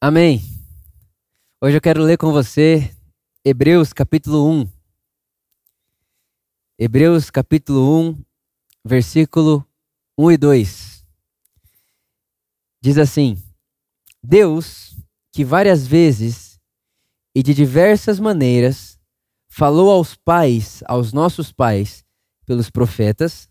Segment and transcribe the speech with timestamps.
[0.00, 0.40] Amém.
[1.60, 2.94] Hoje eu quero ler com você
[3.44, 4.72] Hebreus capítulo 1.
[6.78, 8.24] Hebreus capítulo 1,
[8.84, 9.66] versículo
[10.16, 11.04] 1 e 2.
[12.80, 13.42] Diz assim:
[14.22, 14.96] Deus,
[15.32, 16.60] que várias vezes
[17.34, 19.00] e de diversas maneiras
[19.48, 22.04] falou aos pais, aos nossos pais,
[22.46, 23.50] pelos profetas,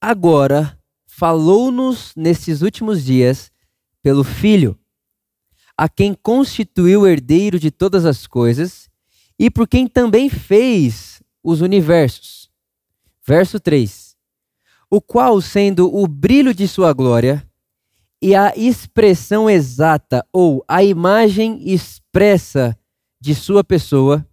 [0.00, 3.52] agora falou-nos nesses últimos dias
[4.00, 4.74] pelo Filho
[5.78, 8.90] a quem constituiu herdeiro de todas as coisas
[9.38, 12.50] e por quem também fez os universos.
[13.24, 14.16] Verso 3:
[14.90, 17.48] O qual, sendo o brilho de sua glória
[18.20, 22.76] e a expressão exata ou a imagem expressa
[23.20, 24.26] de sua pessoa,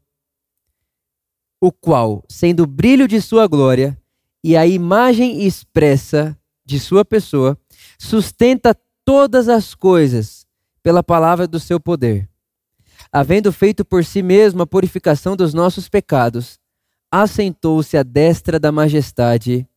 [1.61, 3.95] o qual, sendo o brilho de sua glória
[4.43, 7.55] e a imagem expressa de sua pessoa,
[7.99, 10.44] sustenta todas as coisas
[10.85, 12.29] pela palavra do seu poder.
[13.11, 16.59] Havendo feito por si mesmo a purificação dos nossos pecados,
[17.11, 19.67] assentou-se à destra da majestade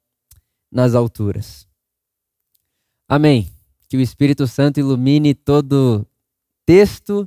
[0.71, 1.67] nas alturas.
[3.09, 3.51] Amém.
[3.89, 6.07] Que o Espírito Santo ilumine todo
[6.67, 7.27] texto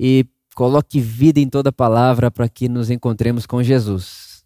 [0.00, 4.42] e coloque vida em toda palavra para que nos encontremos com Jesus.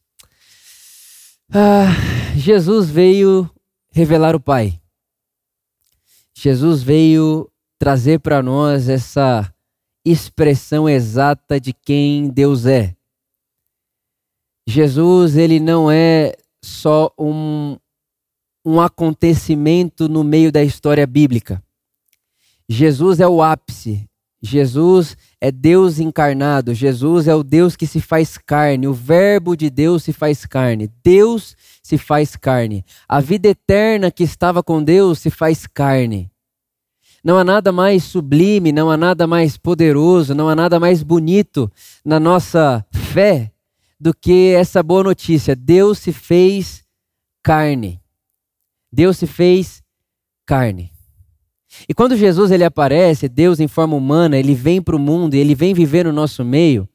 [1.53, 1.87] Ah,
[2.35, 3.49] Jesus veio
[3.93, 4.81] revelar o Pai.
[6.35, 9.53] Jesus veio trazer para nós essa
[10.05, 12.95] expressão exata de quem Deus é.
[14.69, 17.77] Jesus, ele não é só um,
[18.65, 21.63] um acontecimento no meio da história bíblica.
[22.69, 24.09] Jesus é o ápice.
[24.43, 26.75] Jesus é Deus encarnado.
[26.75, 28.87] Jesus é o Deus que se faz carne.
[28.87, 30.91] O Verbo de Deus se faz carne.
[31.03, 32.85] Deus se faz carne.
[33.09, 36.31] A vida eterna que estava com Deus se faz carne.
[37.27, 41.69] Não há nada mais sublime, não há nada mais poderoso, não há nada mais bonito
[42.05, 43.51] na nossa fé
[43.99, 45.57] do que essa boa notícia.
[45.57, 46.85] Deus se fez
[47.43, 48.01] carne.
[48.93, 49.83] Deus se fez
[50.47, 50.93] carne.
[51.89, 55.39] E quando Jesus ele aparece, Deus em forma humana, ele vem para o mundo e
[55.41, 56.89] ele vem viver no nosso meio.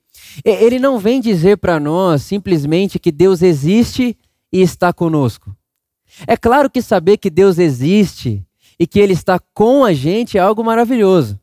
[0.46, 4.18] Ele não vem dizer para nós simplesmente que Deus existe
[4.50, 5.54] e está conosco.
[6.26, 8.42] É claro que saber que Deus existe
[8.82, 11.40] e que ele está com a gente é algo maravilhoso.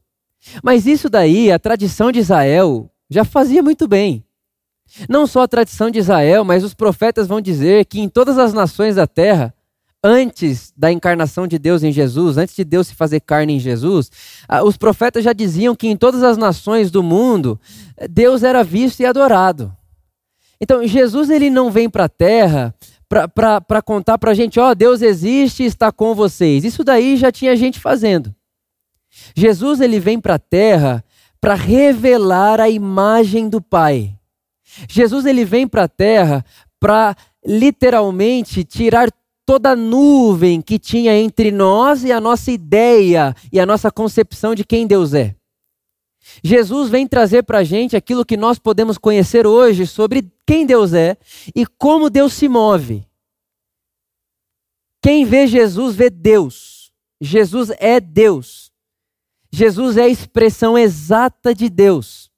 [0.60, 4.25] Mas isso daí, a tradição de Israel já fazia muito bem.
[5.09, 8.53] Não só a tradição de Israel, mas os profetas vão dizer que em todas as
[8.53, 9.54] nações da terra,
[10.03, 14.10] antes da encarnação de Deus em Jesus, antes de Deus se fazer carne em Jesus,
[14.65, 17.60] os profetas já diziam que em todas as nações do mundo,
[18.10, 19.72] Deus era visto e adorado.
[20.60, 22.75] Então, Jesus ele não vem para a terra
[23.09, 26.65] para contar para a gente: ó, oh, Deus existe e está com vocês.
[26.65, 28.35] Isso daí já tinha gente fazendo.
[29.35, 31.05] Jesus ele vem para a terra
[31.41, 34.15] para revelar a imagem do Pai.
[34.89, 36.45] Jesus ele vem para a terra
[36.79, 39.09] para literalmente tirar
[39.47, 44.55] toda a nuvem que tinha entre nós e a nossa ideia e a nossa concepção
[44.55, 45.38] de quem Deus é.
[46.43, 50.93] Jesus vem trazer para a gente aquilo que nós podemos conhecer hoje sobre quem Deus
[50.93, 51.16] é
[51.55, 53.06] e como Deus se move.
[55.03, 56.93] Quem vê Jesus vê Deus.
[57.21, 58.72] Jesus é Deus.
[59.50, 62.31] Jesus é a expressão exata de Deus.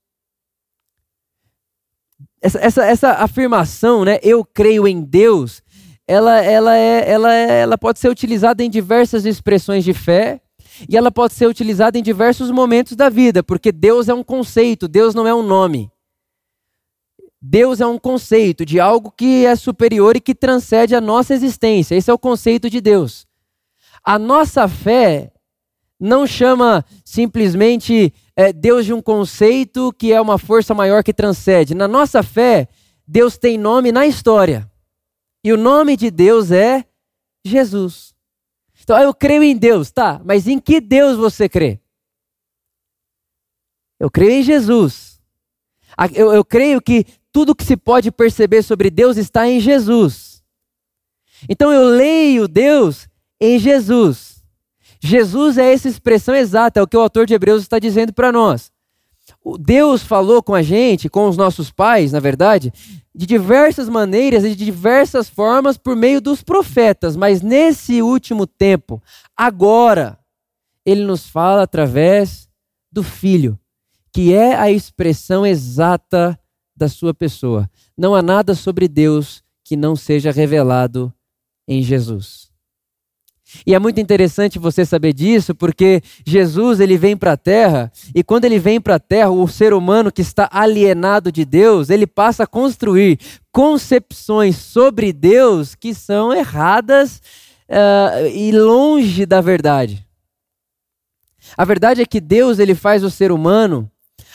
[2.41, 5.63] Essa, essa, essa afirmação, né, eu creio em Deus,
[6.07, 10.41] ela, ela, é, ela, é, ela pode ser utilizada em diversas expressões de fé,
[10.89, 14.89] e ela pode ser utilizada em diversos momentos da vida, porque Deus é um conceito,
[14.89, 15.91] Deus não é um nome.
[17.43, 21.95] Deus é um conceito de algo que é superior e que transcende a nossa existência.
[21.95, 23.27] Esse é o conceito de Deus.
[24.05, 25.33] A nossa fé
[25.99, 31.75] não chama simplesmente é, Deus de um conceito que é uma força maior que transcende.
[31.75, 32.69] Na nossa fé,
[33.07, 34.71] Deus tem nome na história.
[35.43, 36.85] E o nome de Deus é
[37.45, 38.10] Jesus.
[38.91, 40.21] Então, eu creio em Deus, tá?
[40.25, 41.79] Mas em que Deus você crê?
[44.01, 45.23] Eu creio em Jesus.
[46.13, 50.43] Eu, eu creio que tudo que se pode perceber sobre Deus está em Jesus.
[51.49, 53.09] Então eu leio Deus
[53.41, 54.43] em Jesus.
[54.99, 58.33] Jesus é essa expressão exata, é o que o autor de Hebreus está dizendo para
[58.33, 58.73] nós.
[59.59, 62.73] Deus falou com a gente, com os nossos pais, na verdade,
[63.15, 69.03] de diversas maneiras e de diversas formas por meio dos profetas, mas nesse último tempo,
[69.37, 70.19] agora,
[70.85, 72.49] ele nos fala através
[72.93, 73.59] do Filho,
[74.13, 76.39] que é a expressão exata
[76.77, 77.71] da sua pessoa.
[77.97, 81.13] Não há nada sobre Deus que não seja revelado
[81.69, 82.50] em Jesus.
[83.67, 88.23] E é muito interessante você saber disso, porque Jesus ele vem para a Terra e
[88.23, 92.07] quando ele vem para a Terra, o ser humano que está alienado de Deus, ele
[92.07, 93.19] passa a construir
[93.53, 97.21] concepções sobre Deus que são erradas
[97.69, 100.07] uh, e longe da verdade.
[101.57, 103.91] A verdade é que Deus ele faz o ser humano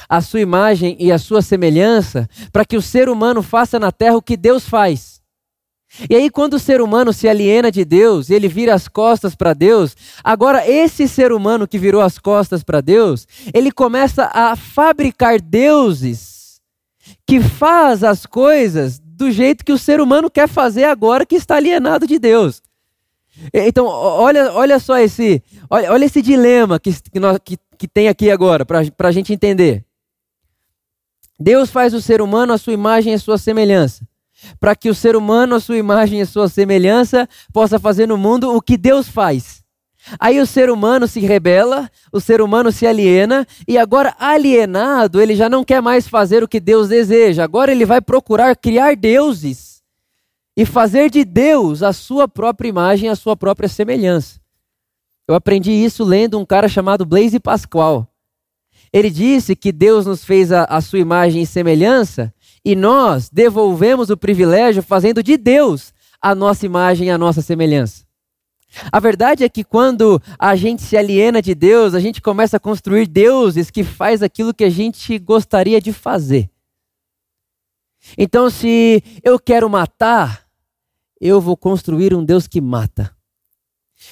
[0.07, 4.18] a sua imagem e a sua semelhança para que o ser humano faça na Terra
[4.18, 5.14] o que Deus faz.
[6.09, 9.53] E aí, quando o ser humano se aliena de Deus, ele vira as costas para
[9.53, 15.39] Deus, agora esse ser humano que virou as costas para Deus, ele começa a fabricar
[15.39, 16.62] deuses
[17.25, 21.56] que faz as coisas do jeito que o ser humano quer fazer agora que está
[21.56, 22.62] alienado de Deus.
[23.53, 28.07] Então, olha, olha só esse, olha, olha esse dilema que, que, nós, que, que tem
[28.07, 29.83] aqui agora, para a gente entender.
[31.39, 34.06] Deus faz o ser humano a sua imagem e a sua semelhança
[34.59, 38.18] para que o ser humano, a sua imagem e a sua semelhança, possa fazer no
[38.18, 39.63] mundo o que Deus faz.
[40.19, 45.36] Aí o ser humano se rebela, o ser humano se aliena, e agora alienado, ele
[45.36, 47.44] já não quer mais fazer o que Deus deseja.
[47.44, 49.81] Agora ele vai procurar criar deuses
[50.56, 54.39] e fazer de Deus a sua própria imagem, a sua própria semelhança.
[55.27, 58.07] Eu aprendi isso lendo um cara chamado Blaise Pascal.
[58.94, 62.31] Ele disse que Deus nos fez a, a sua imagem e semelhança
[62.65, 68.03] e nós devolvemos o privilégio fazendo de Deus a nossa imagem e a nossa semelhança.
[68.91, 72.59] A verdade é que quando a gente se aliena de Deus, a gente começa a
[72.59, 76.50] construir deuses que faz aquilo que a gente gostaria de fazer.
[78.17, 80.45] Então, se eu quero matar,
[81.21, 83.15] eu vou construir um Deus que mata.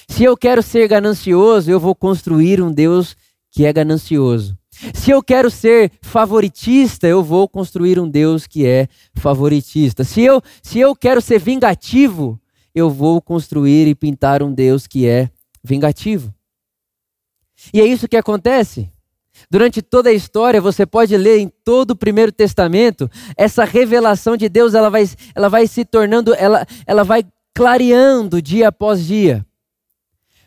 [0.08, 3.16] Se eu quero ser ganancioso, eu vou construir um Deus
[3.50, 4.56] que é ganancioso.
[4.92, 10.04] Se eu quero ser favoritista, eu vou construir um Deus que é favoritista.
[10.04, 12.40] Se eu, se eu quero ser vingativo,
[12.74, 15.30] eu vou construir e pintar um Deus que é
[15.62, 16.34] vingativo.
[17.72, 18.90] E é isso que acontece.
[19.50, 24.48] Durante toda a história, você pode ler em todo o Primeiro Testamento, essa revelação de
[24.48, 27.24] Deus, ela vai, ela vai se tornando, ela, ela vai
[27.54, 29.44] clareando dia após dia.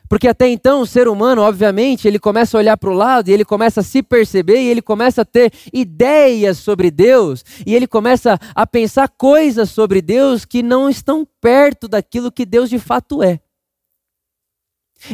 [0.10, 3.34] Porque até então o ser humano, obviamente, ele começa a olhar para o lado e
[3.34, 7.88] ele começa a se perceber e ele começa a ter ideias sobre Deus e ele
[7.88, 13.22] começa a pensar coisas sobre Deus que não estão perto daquilo que Deus de fato
[13.22, 13.40] é.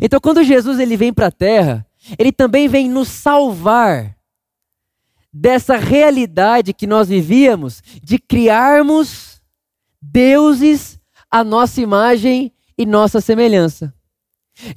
[0.01, 1.85] Então, quando Jesus ele vem para a terra,
[2.17, 4.15] ele também vem nos salvar
[5.31, 9.41] dessa realidade que nós vivíamos de criarmos
[9.99, 10.99] deuses
[11.31, 13.93] à nossa imagem e nossa semelhança.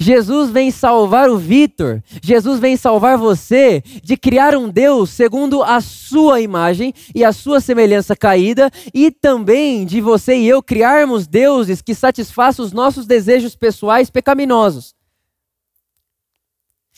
[0.00, 5.80] Jesus vem salvar o Vitor, Jesus vem salvar você de criar um Deus segundo a
[5.80, 11.82] sua imagem e a sua semelhança caída, e também de você e eu criarmos deuses
[11.82, 14.94] que satisfaçam os nossos desejos pessoais pecaminosos.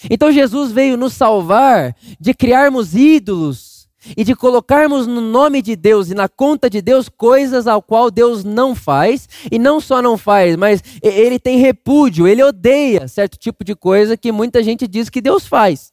[0.09, 3.78] Então Jesus veio nos salvar de criarmos ídolos
[4.17, 8.11] e de colocarmos no nome de Deus e na conta de Deus coisas ao qual
[8.11, 13.37] Deus não faz, e não só não faz, mas ele tem repúdio, ele odeia certo
[13.37, 15.93] tipo de coisa que muita gente diz que Deus faz.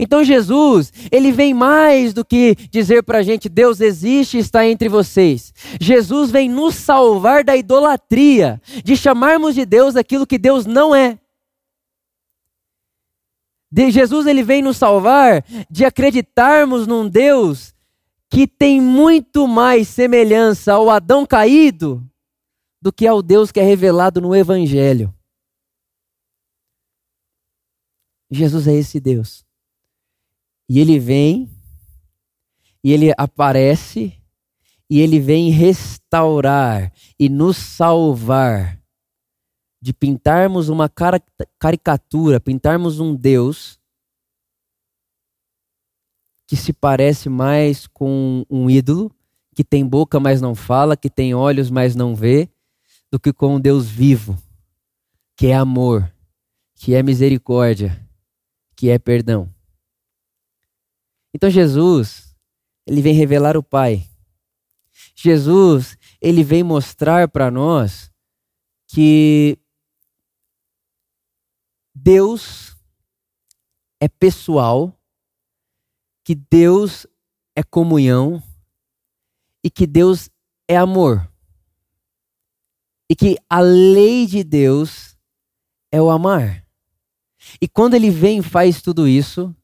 [0.00, 4.66] Então Jesus, ele vem mais do que dizer para a gente, Deus existe e está
[4.66, 5.52] entre vocês.
[5.80, 11.18] Jesus vem nos salvar da idolatria, de chamarmos de Deus aquilo que Deus não é.
[13.74, 17.74] De Jesus ele vem nos salvar de acreditarmos num Deus
[18.30, 22.08] que tem muito mais semelhança ao Adão caído
[22.80, 25.12] do que ao Deus que é revelado no Evangelho.
[28.30, 29.44] Jesus é esse Deus.
[30.68, 31.50] E ele vem,
[32.84, 34.14] e ele aparece,
[34.88, 38.80] e ele vem restaurar e nos salvar
[39.84, 40.90] de pintarmos uma
[41.58, 43.78] caricatura, pintarmos um Deus
[46.46, 49.14] que se parece mais com um ídolo,
[49.54, 52.48] que tem boca, mas não fala, que tem olhos, mas não vê,
[53.12, 54.42] do que com um Deus vivo,
[55.36, 56.10] que é amor,
[56.76, 58.08] que é misericórdia,
[58.74, 59.54] que é perdão.
[61.34, 62.34] Então Jesus,
[62.86, 64.08] ele vem revelar o Pai.
[65.14, 68.10] Jesus, ele vem mostrar para nós
[68.88, 69.58] que
[72.04, 72.76] Deus
[73.98, 74.92] é pessoal,
[76.22, 77.06] que Deus
[77.56, 78.42] é comunhão
[79.64, 80.28] e que Deus
[80.68, 81.26] é amor.
[83.08, 85.16] E que a lei de Deus
[85.90, 86.66] é o amar.
[87.58, 89.56] E quando ele vem e faz tudo isso,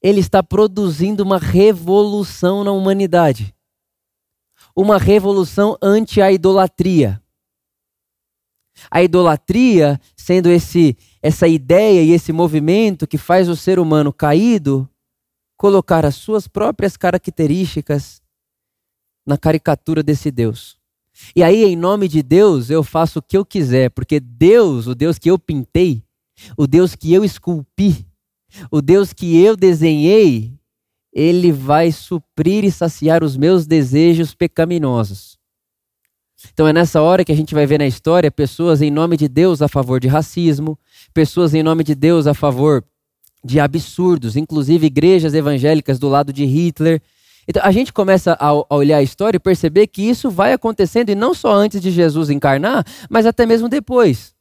[0.00, 3.54] ele está produzindo uma revolução na humanidade.
[4.74, 7.22] Uma revolução anti a idolatria.
[8.90, 14.88] A idolatria sendo esse essa ideia e esse movimento que faz o ser humano caído
[15.56, 18.20] colocar as suas próprias características
[19.24, 20.76] na caricatura desse Deus.
[21.36, 24.94] E aí, em nome de Deus, eu faço o que eu quiser, porque Deus, o
[24.94, 26.02] Deus que eu pintei,
[26.56, 28.04] o Deus que eu esculpi,
[28.70, 30.52] o Deus que eu desenhei,
[31.12, 35.31] ele vai suprir e saciar os meus desejos pecaminosos.
[36.52, 39.28] Então é nessa hora que a gente vai ver na história pessoas em nome de
[39.28, 40.78] Deus a favor de racismo,
[41.14, 42.84] pessoas em nome de Deus a favor
[43.44, 47.00] de absurdos, inclusive igrejas evangélicas do lado de Hitler.
[47.46, 51.10] Então a gente começa a, a olhar a história e perceber que isso vai acontecendo
[51.10, 54.32] e não só antes de Jesus encarnar, mas até mesmo depois.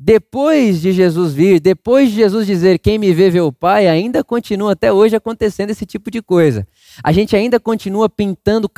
[0.00, 4.22] Depois de Jesus vir, depois de Jesus dizer quem me vê vê o Pai, ainda
[4.22, 6.68] continua até hoje acontecendo esse tipo de coisa.
[7.02, 8.70] A gente ainda continua pintando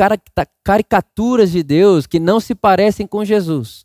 [0.65, 3.85] caricaturas de Deus que não se parecem com Jesus.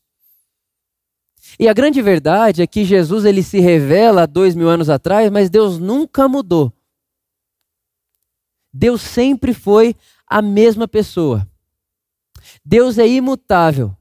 [1.60, 5.30] E a grande verdade é que Jesus ele se revela há dois mil anos atrás,
[5.30, 6.72] mas Deus nunca mudou.
[8.74, 9.94] Deus sempre foi
[10.26, 11.46] a mesma pessoa.
[12.64, 13.94] Deus é imutável.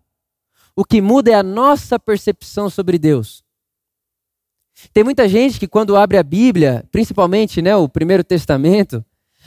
[0.76, 3.44] O que muda é a nossa percepção sobre Deus.
[4.92, 9.04] Tem muita gente que quando abre a Bíblia, principalmente né, o Primeiro Testamento,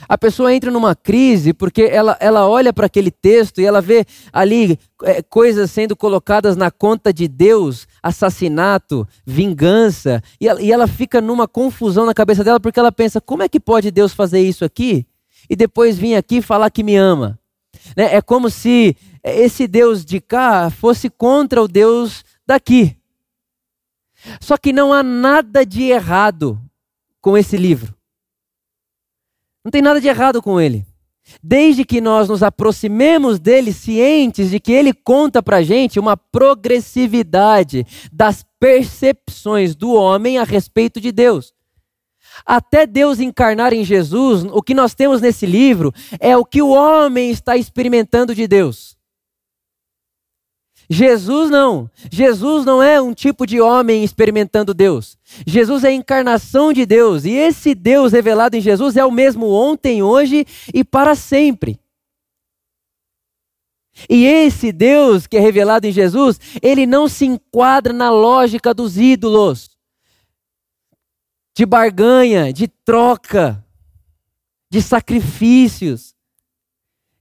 [0.07, 4.05] a pessoa entra numa crise porque ela, ela olha para aquele texto e ela vê
[4.31, 10.87] ali é, coisas sendo colocadas na conta de Deus, assassinato, vingança, e ela, e ela
[10.87, 14.39] fica numa confusão na cabeça dela porque ela pensa: como é que pode Deus fazer
[14.41, 15.05] isso aqui
[15.49, 17.39] e depois vir aqui falar que me ama?
[17.95, 18.15] Né?
[18.15, 22.97] É como se esse Deus de cá fosse contra o Deus daqui.
[24.39, 26.59] Só que não há nada de errado
[27.21, 27.95] com esse livro.
[29.63, 30.85] Não tem nada de errado com ele.
[31.43, 37.85] Desde que nós nos aproximemos dele cientes de que ele conta para gente uma progressividade
[38.11, 41.53] das percepções do homem a respeito de Deus.
[42.45, 46.69] Até Deus encarnar em Jesus, o que nós temos nesse livro é o que o
[46.69, 48.97] homem está experimentando de Deus.
[50.89, 51.89] Jesus não.
[52.09, 55.17] Jesus não é um tipo de homem experimentando Deus.
[55.45, 57.25] Jesus é a encarnação de Deus.
[57.25, 61.79] E esse Deus revelado em Jesus é o mesmo ontem, hoje e para sempre.
[64.09, 68.97] E esse Deus que é revelado em Jesus, ele não se enquadra na lógica dos
[68.97, 69.76] ídolos,
[71.57, 73.65] de barganha, de troca,
[74.69, 76.13] de sacrifícios,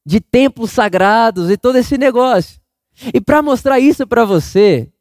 [0.05, 2.61] de templos sagrados e todo esse negócio.
[3.15, 4.93] E para mostrar isso para você,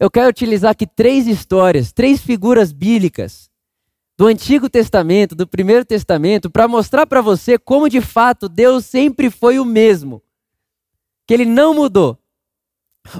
[0.00, 3.50] eu quero utilizar aqui três histórias, três figuras bíblicas
[4.16, 9.28] do Antigo Testamento, do Primeiro Testamento, para mostrar para você como de fato Deus sempre
[9.28, 10.22] foi o mesmo,
[11.26, 12.18] que ele não mudou.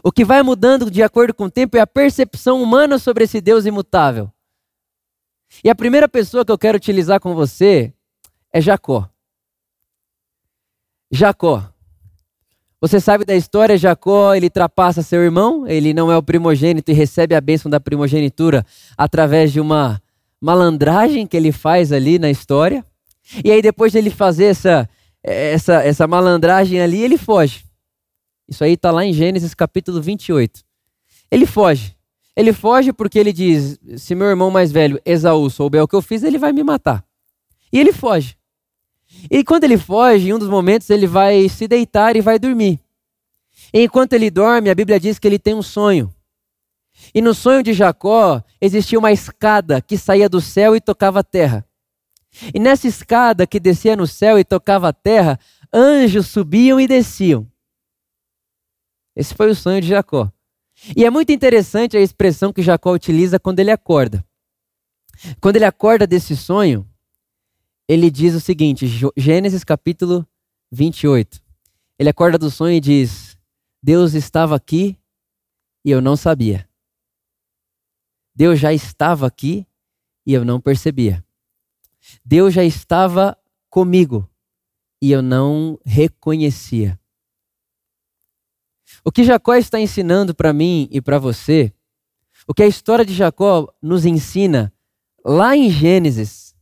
[0.03, 3.43] O que vai mudando de acordo com o tempo é a percepção humana sobre esse
[3.43, 4.33] Deus imutável.
[5.65, 7.93] E a primeira pessoa que eu quero utilizar com você
[8.53, 9.09] é Jacó.
[11.11, 11.69] Jacó.
[12.81, 16.95] Você sabe da história, Jacó, ele trapassa seu irmão, ele não é o primogênito e
[16.95, 18.65] recebe a bênção da primogenitura
[18.97, 20.01] através de uma
[20.41, 22.85] malandragem que ele faz ali na história.
[23.45, 24.89] E aí depois de ele fazer essa,
[25.23, 27.65] essa, essa malandragem ali, ele foge.
[28.49, 30.63] Isso aí está lá em Gênesis capítulo 28.
[31.31, 31.95] Ele foge.
[32.37, 36.03] Ele foge porque ele diz: se meu irmão mais velho, Esaú, souber o que eu
[36.03, 37.05] fiz, ele vai me matar.
[37.73, 38.37] E ele foge.
[39.31, 42.81] E quando ele foge, em um dos momentos ele vai se deitar e vai dormir.
[43.73, 46.13] E enquanto ele dorme, a Bíblia diz que ele tem um sonho.
[47.15, 51.25] E no sonho de Jacó existia uma escada que saía do céu e tocava a
[51.25, 51.67] terra.
[52.55, 55.39] E nessa escada que descia no céu e tocava a terra,
[55.73, 57.47] anjos subiam e desciam.
[59.15, 60.31] Esse foi o sonho de Jacó.
[60.97, 64.25] E é muito interessante a expressão que Jacó utiliza quando ele acorda.
[65.41, 66.89] Quando ele acorda desse sonho,
[67.89, 70.27] ele diz o seguinte, Gênesis capítulo
[70.71, 71.43] 28.
[71.99, 73.37] Ele acorda do sonho e diz:
[73.83, 74.97] Deus estava aqui
[75.85, 76.69] e eu não sabia.
[78.35, 79.67] Deus já estava aqui
[80.25, 81.25] e eu não percebia.
[82.25, 83.37] Deus já estava
[83.69, 84.29] comigo
[85.03, 87.00] e eu não reconhecia.
[89.05, 91.73] O que Jacó está ensinando para mim e para você,
[92.47, 94.73] o que a história de Jacó nos ensina
[95.25, 96.55] lá em Gênesis,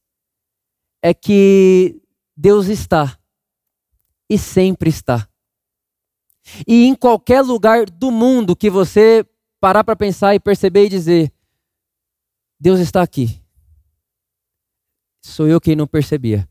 [1.02, 2.00] é que
[2.36, 3.18] Deus está
[4.28, 5.28] e sempre está.
[6.66, 9.24] E em qualquer lugar do mundo que você
[9.60, 11.32] parar para pensar e perceber e dizer:
[12.58, 13.42] Deus está aqui.
[15.22, 16.48] Sou eu quem não percebia.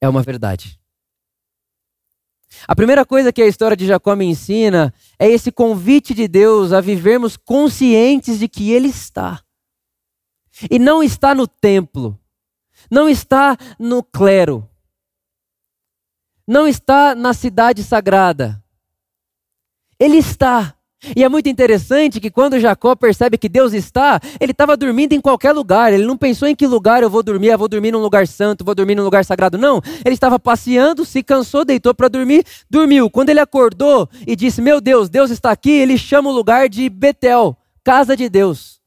[0.00, 0.80] É uma verdade.
[2.66, 6.72] A primeira coisa que a história de Jacó me ensina é esse convite de Deus
[6.72, 9.42] a vivermos conscientes de que Ele está.
[10.70, 12.18] E não está no templo,
[12.90, 14.68] não está no clero,
[16.46, 18.62] não está na cidade sagrada.
[19.98, 20.76] Ele está.
[21.16, 25.20] E é muito interessante que quando Jacó percebe que Deus está, ele estava dormindo em
[25.20, 25.92] qualquer lugar.
[25.92, 28.64] Ele não pensou em que lugar eu vou dormir, eu vou dormir num lugar santo,
[28.64, 29.58] vou dormir num lugar sagrado.
[29.58, 29.80] Não.
[30.04, 33.10] Ele estava passeando, se cansou, deitou para dormir, dormiu.
[33.10, 36.88] Quando ele acordou e disse: Meu Deus, Deus está aqui, ele chama o lugar de
[36.88, 38.80] Betel, casa de Deus.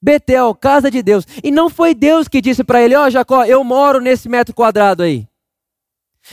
[0.00, 1.26] Betel, casa de Deus.
[1.42, 4.54] E não foi Deus que disse para ele: Ó, oh, Jacó, eu moro nesse metro
[4.54, 5.27] quadrado aí.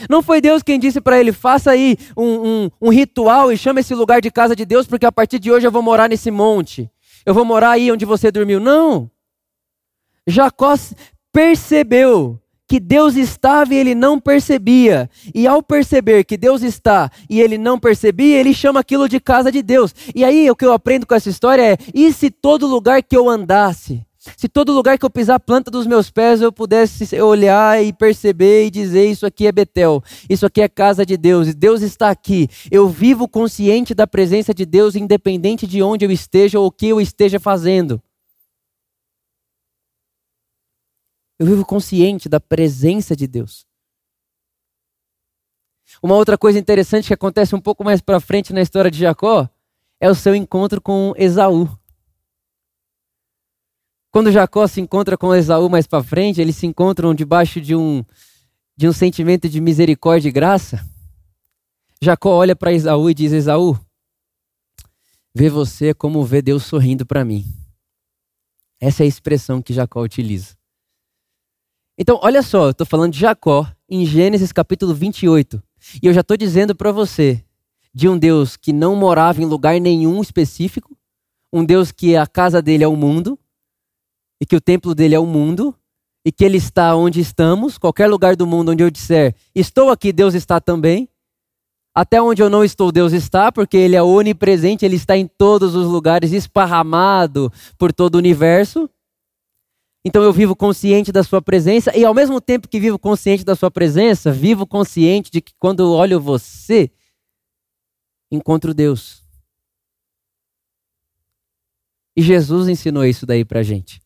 [0.08, 3.80] Não foi Deus quem disse para ele: faça aí um, um, um, ritual e chame
[3.80, 6.30] esse lugar de casa de Deus, porque a partir de hoje eu vou morar nesse
[6.30, 6.90] monte.
[7.24, 8.60] Eu vou morar aí onde você dormiu.
[8.60, 9.10] Não.
[10.26, 10.74] Jacó
[11.32, 15.10] percebeu que Deus estava e ele não percebia.
[15.34, 19.50] E ao perceber que Deus está e ele não percebia, ele chama aquilo de casa
[19.50, 19.94] de Deus.
[20.14, 23.16] E aí o que eu aprendo com essa história é: e se todo lugar que
[23.16, 24.05] eu andasse,
[24.36, 27.92] se todo lugar que eu pisar a planta dos meus pés eu pudesse olhar e
[27.92, 32.10] perceber e dizer: Isso aqui é Betel, isso aqui é casa de Deus, Deus está
[32.10, 32.48] aqui.
[32.70, 36.88] Eu vivo consciente da presença de Deus, independente de onde eu esteja ou o que
[36.88, 38.02] eu esteja fazendo.
[41.38, 43.66] Eu vivo consciente da presença de Deus.
[46.02, 49.48] Uma outra coisa interessante que acontece um pouco mais para frente na história de Jacó
[50.00, 51.68] é o seu encontro com Esaú.
[54.16, 58.02] Quando Jacó se encontra com Esaú mais para frente, eles se encontram debaixo de um,
[58.74, 60.82] de um sentimento de misericórdia e graça.
[62.00, 63.78] Jacó olha para Esaú e diz: Esaú,
[65.34, 67.44] vê você como vê Deus sorrindo para mim.
[68.80, 70.56] Essa é a expressão que Jacó utiliza.
[71.98, 75.62] Então, olha só, eu estou falando de Jacó em Gênesis capítulo 28.
[76.02, 77.44] E eu já estou dizendo para você
[77.92, 80.96] de um Deus que não morava em lugar nenhum específico,
[81.52, 83.38] um Deus que a casa dele é o mundo,
[84.40, 85.74] e que o templo dele é o mundo
[86.24, 90.12] e que ele está onde estamos, qualquer lugar do mundo onde eu disser, estou aqui,
[90.12, 91.08] Deus está também.
[91.94, 95.74] Até onde eu não estou, Deus está, porque ele é onipresente, ele está em todos
[95.74, 98.90] os lugares, esparramado por todo o universo.
[100.04, 103.56] Então eu vivo consciente da sua presença e ao mesmo tempo que vivo consciente da
[103.56, 106.90] sua presença, vivo consciente de que quando olho você,
[108.30, 109.24] encontro Deus.
[112.16, 114.00] E Jesus ensinou isso daí pra gente.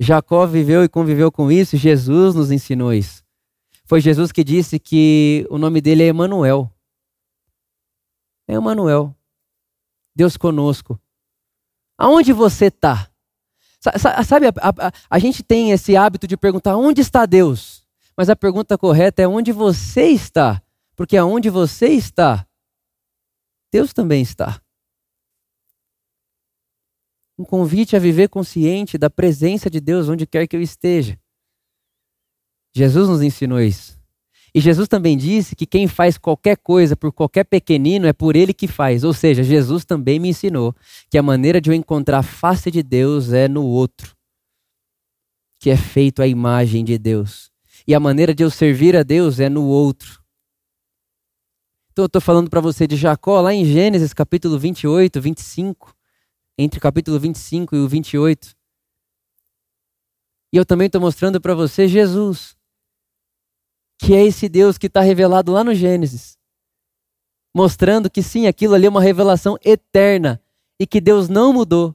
[0.00, 3.22] Jacó viveu e conviveu com isso, Jesus nos ensinou isso.
[3.84, 6.70] Foi Jesus que disse que o nome dele é Emanuel.
[8.48, 9.14] É Emanuel.
[10.14, 10.98] Deus conosco.
[11.96, 13.08] Aonde você está?
[14.24, 17.84] Sabe, a, a, a, gente tem esse hábito de perguntar onde está Deus?
[18.16, 20.62] Mas a pergunta correta é onde você está.
[20.96, 22.46] Porque aonde você está,
[23.70, 24.63] Deus também está
[27.38, 31.18] um convite a viver consciente da presença de Deus onde quer que eu esteja.
[32.74, 34.02] Jesus nos ensinou isso.
[34.54, 38.54] E Jesus também disse que quem faz qualquer coisa por qualquer pequenino é por ele
[38.54, 39.02] que faz.
[39.02, 40.74] Ou seja, Jesus também me ensinou
[41.10, 44.14] que a maneira de eu encontrar a face de Deus é no outro,
[45.58, 47.50] que é feito a imagem de Deus.
[47.86, 50.22] E a maneira de eu servir a Deus é no outro.
[51.90, 55.93] Então eu estou falando para você de Jacó, lá em Gênesis capítulo 28, 25
[56.58, 58.54] entre o capítulo 25 e o 28.
[60.52, 62.56] E eu também estou mostrando para você Jesus,
[63.98, 66.38] que é esse Deus que está revelado lá no Gênesis,
[67.54, 70.40] mostrando que sim, aquilo ali é uma revelação eterna
[70.78, 71.94] e que Deus não mudou.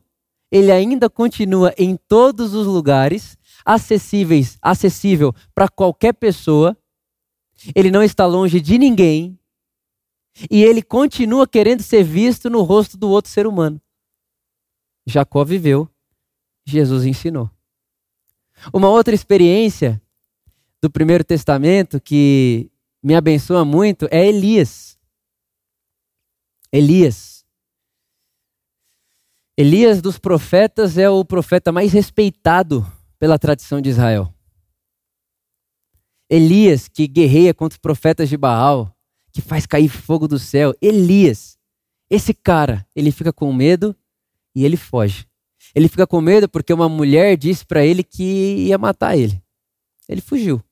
[0.51, 6.75] Ele ainda continua em todos os lugares, acessíveis, acessível para qualquer pessoa.
[7.75, 9.39] Ele não está longe de ninguém.
[10.49, 13.79] E ele continua querendo ser visto no rosto do outro ser humano.
[15.05, 15.89] Jacó viveu,
[16.65, 17.49] Jesus ensinou.
[18.73, 20.01] Uma outra experiência
[20.81, 22.69] do Primeiro Testamento que
[23.01, 24.97] me abençoa muito é Elias.
[26.71, 27.45] Elias.
[29.57, 32.85] Elias dos profetas é o profeta mais respeitado
[33.17, 34.33] pela tradição de Israel.
[36.29, 38.95] Elias, que guerreia contra os profetas de Baal,
[39.31, 40.73] que faz cair fogo do céu.
[40.81, 41.57] Elias,
[42.09, 43.95] esse cara, ele fica com medo
[44.55, 45.27] e ele foge.
[45.75, 49.41] Ele fica com medo porque uma mulher disse para ele que ia matar ele.
[50.07, 50.63] Ele fugiu.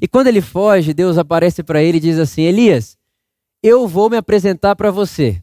[0.00, 2.98] E quando ele foge, Deus aparece para ele e diz assim: Elias,
[3.62, 5.42] eu vou me apresentar para você.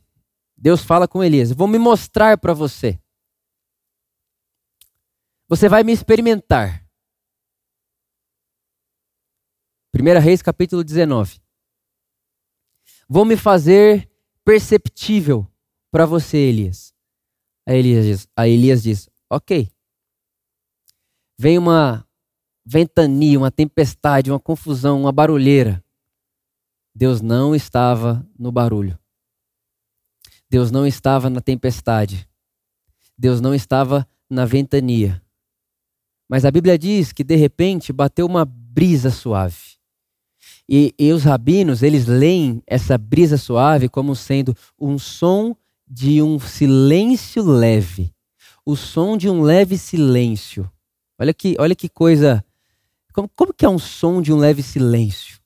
[0.58, 3.00] Deus fala com Elias: vou me mostrar para você.
[5.48, 6.86] Você vai me experimentar.
[9.96, 11.40] 1 Reis capítulo 19.
[13.08, 14.10] Vou me fazer
[14.44, 15.48] perceptível
[15.92, 16.93] para você, Elias.
[17.66, 19.70] Aí Elias diz, Elias diz: Ok.
[21.38, 22.08] Vem uma
[22.66, 25.84] ventania, uma tempestade, uma confusão, uma barulheira.
[26.96, 28.98] Deus não estava no barulho.
[30.50, 32.30] Deus não estava na tempestade.
[33.18, 35.22] Deus não estava na ventania.
[36.30, 39.78] Mas a Bíblia diz que de repente bateu uma brisa suave.
[40.70, 45.56] E, e os rabinos, eles leem essa brisa suave como sendo um som
[45.94, 48.12] de um silêncio leve.
[48.66, 50.68] O som de um leve silêncio.
[51.20, 52.44] Olha que, olha que coisa.
[53.14, 55.40] Como, como que é um som de um leve silêncio?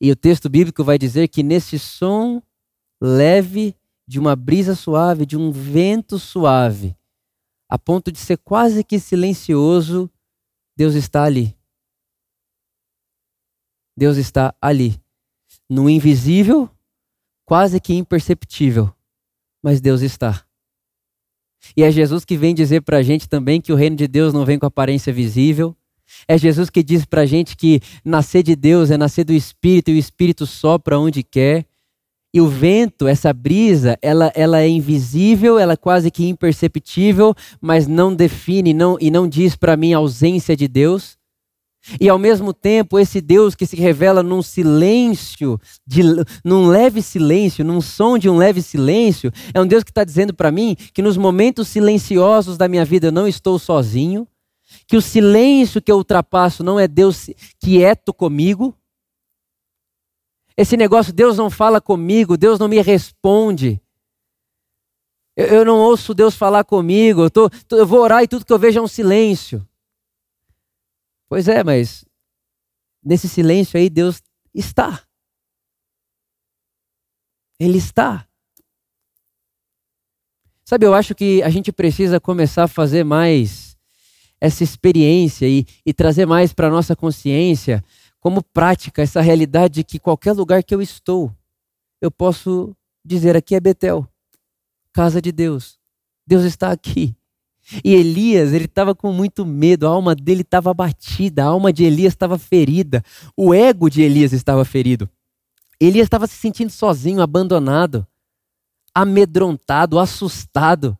[0.00, 2.40] E o texto bíblico vai dizer que nesse som
[3.00, 3.74] leve
[4.06, 6.96] de uma brisa suave, de um vento suave,
[7.68, 10.08] a ponto de ser quase que silencioso,
[10.76, 11.56] Deus está ali.
[13.96, 15.02] Deus está ali.
[15.68, 16.70] No invisível,
[17.44, 18.94] quase que imperceptível,
[19.62, 20.44] mas Deus está.
[21.76, 24.34] E é Jesus que vem dizer para a gente também que o reino de Deus
[24.34, 25.76] não vem com aparência visível.
[26.26, 29.90] É Jesus que diz para a gente que nascer de Deus é nascer do Espírito
[29.90, 31.64] e o Espírito sopra onde quer.
[32.34, 37.86] E o vento, essa brisa, ela, ela é invisível, ela é quase que imperceptível, mas
[37.86, 41.18] não define não, e não diz para mim a ausência de Deus.
[42.00, 46.02] E ao mesmo tempo, esse Deus que se revela num silêncio, de,
[46.44, 50.32] num leve silêncio, num som de um leve silêncio, é um Deus que está dizendo
[50.32, 54.26] para mim que nos momentos silenciosos da minha vida eu não estou sozinho,
[54.86, 58.74] que o silêncio que eu ultrapasso não é Deus quieto comigo,
[60.56, 63.80] esse negócio, Deus não fala comigo, Deus não me responde.
[65.36, 68.52] Eu, eu não ouço Deus falar comigo, eu, tô, eu vou orar e tudo que
[68.52, 69.66] eu vejo é um silêncio.
[71.32, 72.04] Pois é, mas
[73.02, 75.02] nesse silêncio aí Deus está.
[77.58, 78.28] Ele está.
[80.62, 83.78] Sabe, eu acho que a gente precisa começar a fazer mais
[84.38, 87.82] essa experiência e, e trazer mais para a nossa consciência
[88.20, 91.34] como prática essa realidade de que qualquer lugar que eu estou,
[91.98, 94.06] eu posso dizer aqui é Betel,
[94.92, 95.78] casa de Deus.
[96.26, 97.16] Deus está aqui.
[97.84, 101.84] E Elias, ele estava com muito medo, a alma dele estava abatida, a alma de
[101.84, 103.02] Elias estava ferida,
[103.36, 105.08] o ego de Elias estava ferido.
[105.80, 108.06] Elias estava se sentindo sozinho, abandonado,
[108.94, 110.96] amedrontado, assustado.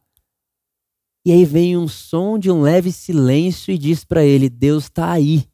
[1.25, 5.13] E aí vem um som de um leve silêncio e diz para ele: Deus está
[5.13, 5.49] aí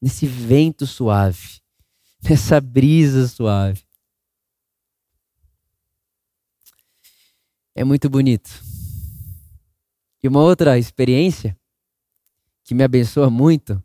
[0.00, 1.60] nesse vento suave,
[2.22, 3.82] nessa brisa suave.
[7.74, 8.71] É muito bonito.
[10.22, 11.58] E uma outra experiência
[12.62, 13.82] que me abençoa muito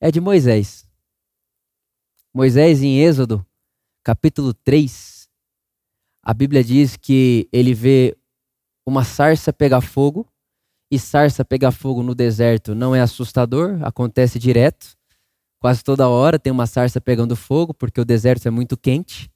[0.00, 0.84] é de Moisés.
[2.34, 3.46] Moisés, em Êxodo,
[4.02, 5.28] capítulo 3,
[6.24, 8.16] a Bíblia diz que ele vê
[8.84, 10.26] uma sarça pegar fogo,
[10.90, 14.96] e sarça pegar fogo no deserto não é assustador, acontece direto.
[15.58, 19.30] Quase toda hora tem uma sarça pegando fogo, porque o deserto é muito quente.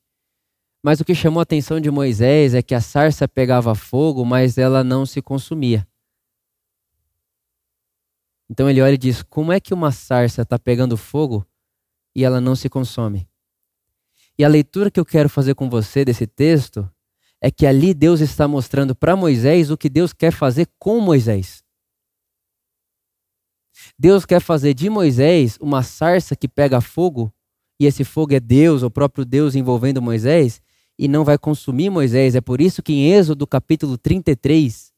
[0.85, 4.59] Mas o que chamou a atenção de Moisés é que a sarça pegava fogo, mas
[4.59, 5.87] ela não se consumia.
[8.49, 11.47] Então ele olha e diz: Como é que uma sarça está pegando fogo
[12.15, 13.29] e ela não se consome?
[14.39, 16.89] E a leitura que eu quero fazer com você desse texto
[17.41, 21.63] é que ali Deus está mostrando para Moisés o que Deus quer fazer com Moisés.
[23.99, 27.33] Deus quer fazer de Moisés uma sarça que pega fogo,
[27.79, 30.61] e esse fogo é Deus, o próprio Deus envolvendo Moisés,
[30.99, 32.35] e não vai consumir Moisés.
[32.35, 34.93] É por isso que em Êxodo capítulo 33,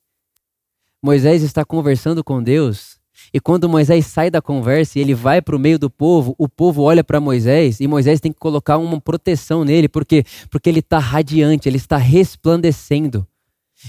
[1.02, 2.97] Moisés está conversando com Deus,
[3.32, 6.48] e quando Moisés sai da conversa e ele vai para o meio do povo, o
[6.48, 10.80] povo olha para Moisés e Moisés tem que colocar uma proteção nele, porque porque ele
[10.80, 13.26] está radiante, ele está resplandecendo.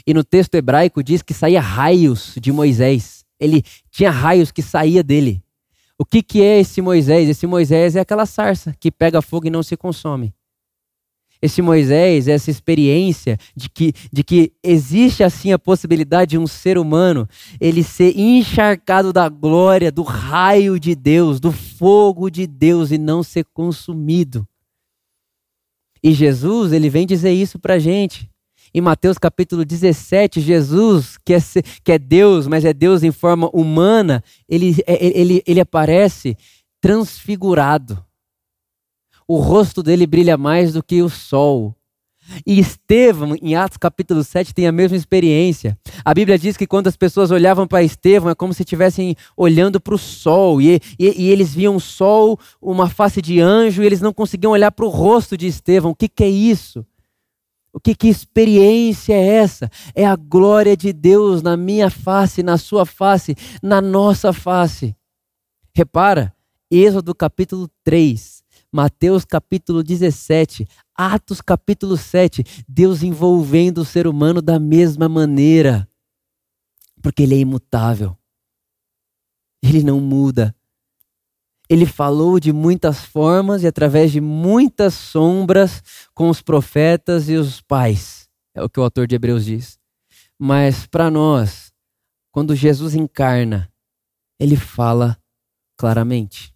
[0.05, 5.01] E no texto hebraico diz que saía raios de Moisés ele tinha raios que saía
[5.01, 5.41] dele.
[5.97, 7.29] O que, que é esse Moisés?
[7.29, 10.33] Esse Moisés é aquela sarça que pega fogo e não se consome.
[11.41, 16.77] Esse Moisés essa experiência de que, de que existe assim a possibilidade de um ser
[16.77, 17.27] humano
[17.61, 23.23] ele ser encharcado da glória, do raio de Deus, do fogo de Deus e não
[23.23, 24.45] ser consumido.
[26.03, 28.29] E Jesus, ele vem dizer isso para gente.
[28.73, 31.39] Em Mateus capítulo 17, Jesus, que é,
[31.83, 36.37] que é Deus, mas é Deus em forma humana, ele, é, ele, ele aparece
[36.79, 38.03] transfigurado.
[39.29, 41.75] O rosto dele brilha mais do que o sol.
[42.47, 45.77] E Estevão, em Atos capítulo 7, tem a mesma experiência.
[46.03, 49.79] A Bíblia diz que quando as pessoas olhavam para Estevão, é como se estivessem olhando
[49.79, 50.59] para o sol.
[50.59, 54.51] E, e, e, eles viam o sol, uma face de anjo, e eles não conseguiam
[54.51, 55.91] olhar para o rosto de Estevão.
[55.91, 56.83] O que, que é isso?
[57.71, 59.69] O que, que experiência é essa?
[59.93, 64.95] É a glória de Deus na minha face, na sua face, na nossa face.
[65.71, 66.33] Repara,
[66.71, 68.38] Êxodo capítulo 3,
[68.71, 75.89] Mateus capítulo 17, Atos capítulo 7, Deus envolvendo o ser humano da mesma maneira.
[77.01, 78.15] Porque ele é imutável.
[79.63, 80.55] Ele não muda.
[81.67, 87.61] Ele falou de muitas formas e através de muitas sombras com os profetas e os
[87.61, 88.27] pais.
[88.55, 89.79] É o que o autor de Hebreus diz.
[90.37, 91.71] Mas para nós,
[92.31, 93.71] quando Jesus encarna,
[94.39, 95.17] ele fala
[95.77, 96.53] claramente.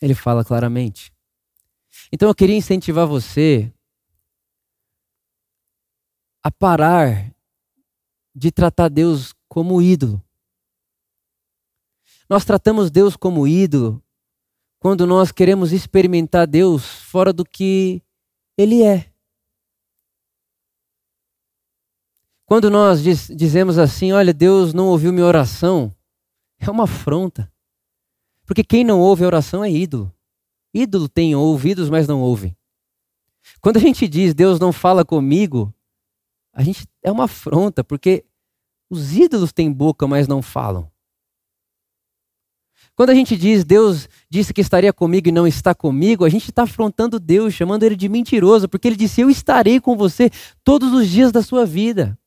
[0.00, 1.12] Ele fala claramente.
[2.12, 3.72] Então eu queria incentivar você
[6.42, 7.34] a parar
[8.34, 10.22] de tratar Deus como ídolo.
[12.28, 14.02] Nós tratamos Deus como ídolo
[14.78, 18.02] quando nós queremos experimentar Deus fora do que
[18.56, 19.12] Ele é.
[22.46, 25.94] Quando nós diz, dizemos assim, olha, Deus não ouviu minha oração,
[26.58, 27.52] é uma afronta.
[28.50, 30.12] Porque quem não ouve a oração é ídolo.
[30.74, 32.56] Ídolo tem ouvidos, mas não ouve.
[33.60, 35.72] Quando a gente diz Deus não fala comigo,
[36.52, 38.24] a gente é uma afronta, porque
[38.90, 40.90] os ídolos têm boca, mas não falam.
[42.96, 46.50] Quando a gente diz Deus disse que estaria comigo e não está comigo, a gente
[46.50, 50.28] está afrontando Deus, chamando ele de mentiroso, porque ele disse: Eu estarei com você
[50.64, 52.18] todos os dias da sua vida.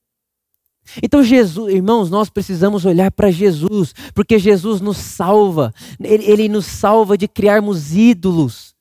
[1.01, 6.65] Então, Jesus, irmãos, nós precisamos olhar para Jesus, porque Jesus nos salva, ele, ele, nos
[6.65, 8.73] salva de criarmos ídolos.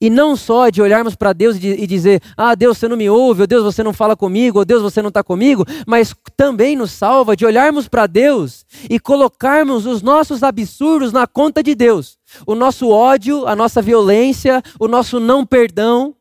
[0.00, 3.08] E não só de olharmos para Deus e, e, dizer, ah, Deus, você não me
[3.08, 6.76] ouve, ou Deus, você não fala comigo, ou Deus, você não está comigo, mas também
[6.76, 12.18] nos salva de olharmos para Deus e colocarmos os nossos absurdos na conta de Deus.
[12.46, 16.14] O nosso ódio, a nossa violência, o nosso não perdão,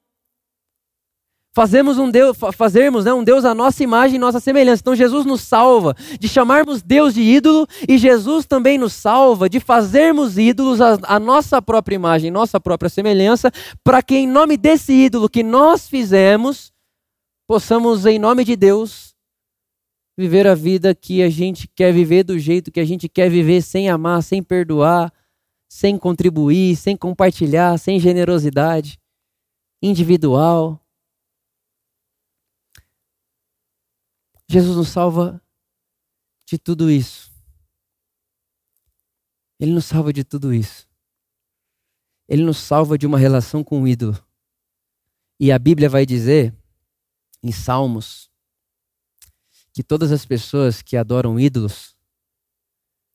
[1.56, 4.82] Fazemos um Deus, fazermos né, um Deus à nossa imagem e nossa semelhança.
[4.82, 9.60] Então Jesus nos salva de chamarmos Deus de ídolo e Jesus também nos salva de
[9.60, 13.52] fazermos ídolos à, à nossa própria imagem, nossa própria semelhança,
[13.84, 16.74] para que em nome desse ídolo que nós fizemos,
[17.48, 19.14] possamos em nome de Deus
[20.18, 23.62] viver a vida que a gente quer viver do jeito que a gente quer viver,
[23.62, 25.14] sem amar, sem perdoar,
[25.70, 28.98] sem contribuir, sem compartilhar, sem generosidade,
[29.84, 30.83] individual
[34.54, 35.42] Jesus nos salva
[36.46, 37.34] de tudo isso.
[39.60, 40.88] Ele nos salva de tudo isso.
[42.28, 44.16] Ele nos salva de uma relação com o ídolo.
[45.40, 46.56] E a Bíblia vai dizer,
[47.42, 48.30] em Salmos,
[49.74, 51.98] que todas as pessoas que adoram ídolos,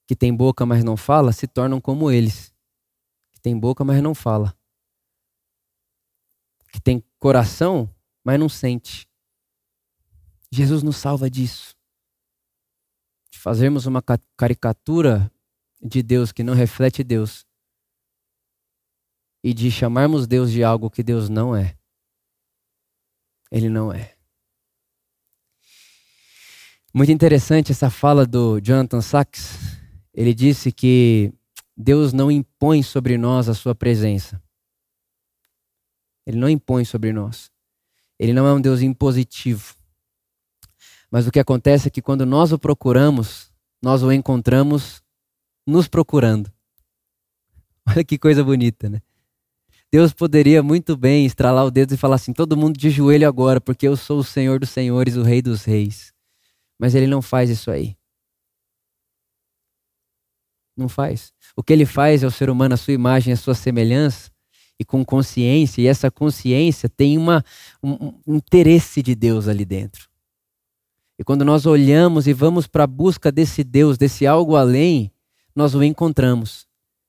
[0.08, 2.52] que têm boca, mas não fala, se tornam como eles.
[3.30, 4.58] Que tem boca, mas não fala.
[6.72, 7.88] Que tem coração,
[8.24, 9.07] mas não sente.
[10.50, 11.74] Jesus nos salva disso.
[13.30, 14.02] De fazermos uma
[14.36, 15.30] caricatura
[15.80, 17.46] de Deus que não reflete Deus.
[19.42, 21.76] E de chamarmos Deus de algo que Deus não é.
[23.50, 24.16] Ele não é.
[26.92, 29.78] Muito interessante essa fala do Jonathan Sachs.
[30.12, 31.32] Ele disse que
[31.76, 34.42] Deus não impõe sobre nós a sua presença.
[36.26, 37.50] Ele não impõe sobre nós.
[38.18, 39.77] Ele não é um Deus impositivo.
[41.10, 43.50] Mas o que acontece é que quando nós o procuramos,
[43.82, 45.02] nós o encontramos
[45.66, 46.52] nos procurando.
[47.88, 49.00] Olha que coisa bonita, né?
[49.90, 53.60] Deus poderia muito bem estralar o dedo e falar assim: todo mundo de joelho agora,
[53.60, 56.12] porque eu sou o Senhor dos Senhores, o Rei dos Reis.
[56.78, 57.96] Mas ele não faz isso aí.
[60.76, 61.32] Não faz.
[61.56, 64.30] O que ele faz é o ser humano, a sua imagem, a sua semelhança,
[64.78, 67.44] e com consciência, e essa consciência tem uma,
[67.82, 70.07] um, um interesse de Deus ali dentro.
[71.18, 75.12] E quando nós olhamos e vamos para a busca desse Deus, desse algo além,
[75.54, 76.66] nós o encontramos.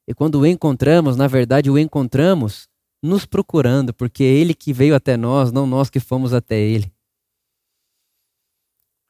[0.08, 2.68] E quando o encontramos, na verdade, o encontramos
[3.04, 6.92] nos procurando, porque é Ele que veio até nós, não nós que fomos até Ele.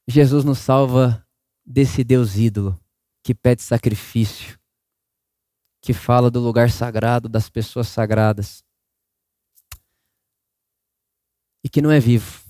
[0.06, 1.26] Jesus nos salva
[1.66, 2.78] desse Deus ídolo
[3.24, 4.60] que pede sacrifício,
[5.82, 8.64] que fala do lugar sagrado, das pessoas sagradas,
[11.64, 12.49] e que não é vivo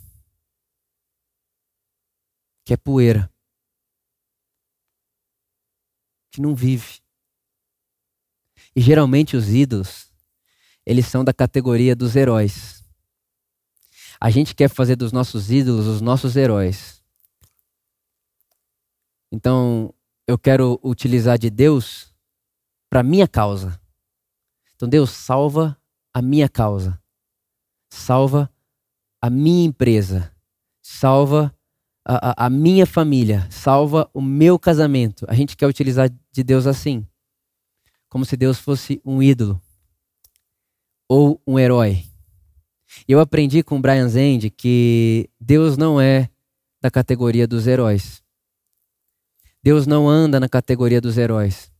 [2.69, 3.27] que é poeira,
[6.32, 7.01] que não vive.
[8.75, 10.13] E geralmente os ídolos,
[10.86, 12.88] eles são da categoria dos heróis.
[14.21, 17.03] A gente quer fazer dos nossos ídolos os nossos heróis.
[19.32, 19.91] Então,
[20.27, 22.13] eu quero utilizar de Deus
[22.88, 23.82] para minha causa.
[24.75, 25.75] Então, Deus salva
[26.13, 27.01] a minha causa.
[27.89, 28.47] Salva
[29.19, 30.32] a minha empresa.
[30.84, 31.51] Salva
[32.05, 33.47] a, a, minha família.
[33.49, 35.25] Salva o meu casamento.
[35.27, 37.05] A gente quer utilizar de Deus assim.
[38.07, 39.62] Como se Deus fosse um ídolo
[41.07, 42.05] ou um herói.
[43.07, 46.29] Eu aprendi com Brian Zend que Deus não é
[46.81, 48.23] da categoria dos heróis.
[49.62, 51.71] Deus não anda na categoria dos heróis.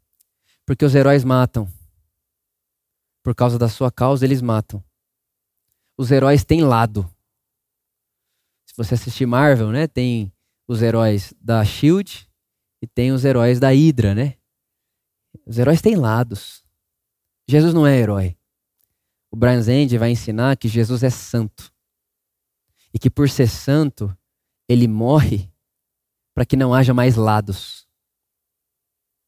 [0.66, 1.68] Porque os heróis matam.
[3.24, 4.84] Por causa da sua causa, eles matam.
[5.98, 7.10] Os heróis têm lado.
[8.80, 10.34] Você assistir Marvel, né, tem
[10.68, 12.28] os heróis da Shield
[12.82, 14.36] e tem os heróis da Hydra, né?
[15.46, 16.64] Os heróis têm lados.
[17.48, 18.40] Jesus não é herói
[19.32, 21.72] o Brian Zend vai ensinar que Jesus é santo.
[22.94, 24.16] E que por ser santo,
[24.68, 25.52] ele morre
[26.34, 27.88] para que não haja mais lados.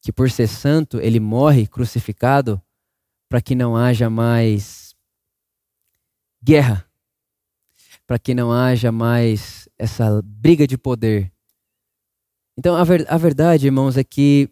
[0.02, 2.60] Que por ser santo, ele morre crucificado
[3.28, 4.96] para que não haja mais
[6.42, 6.90] guerra.
[8.12, 11.32] Para que não haja mais essa briga de poder.
[12.58, 14.50] Então, a, ver, a verdade, irmãos, é que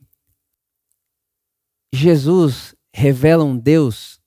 [1.92, 4.18] Jesus revela um Deus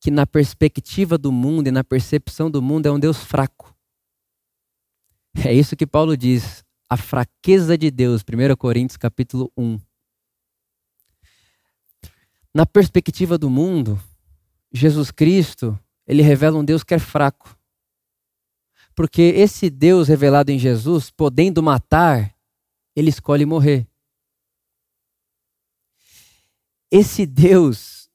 [0.00, 3.72] que na perspectiva do mundo e na percepção do mundo é um Deus fraco.
[5.46, 9.78] É isso que Paulo diz, a fraqueza de Deus, 1 Coríntios capítulo 1.
[12.52, 13.96] Na perspectiva do mundo,
[14.72, 17.56] Jesus Cristo, ele revela um Deus que é fraco.
[18.94, 22.34] Porque esse Deus revelado em Jesus, podendo matar,
[22.94, 23.88] ele escolhe morrer.
[26.90, 28.08] Esse Deus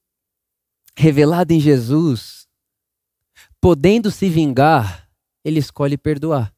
[0.95, 2.47] revelado em Jesus,
[3.59, 5.09] podendo se vingar,
[5.43, 6.53] ele escolhe perdoar.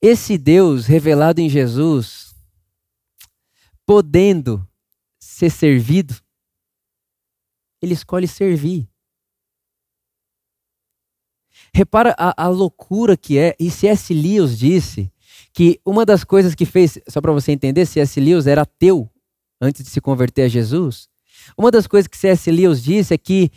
[0.00, 2.34] Esse Deus revelado em Jesus,
[3.86, 4.68] podendo
[5.18, 6.14] ser servido,
[7.80, 8.88] ele escolhe servir.
[11.74, 14.14] Repara a, a, loucura que é, e C.S.
[14.14, 15.10] Lewis disse
[15.52, 18.20] que uma das coisas que fez, só para você entender, C.S.
[18.20, 19.10] Lewis era ateu
[19.60, 21.08] antes de se converter a Jesus,
[21.58, 22.50] uma das coisas que C.S.
[22.50, 23.50] Lewis disse é que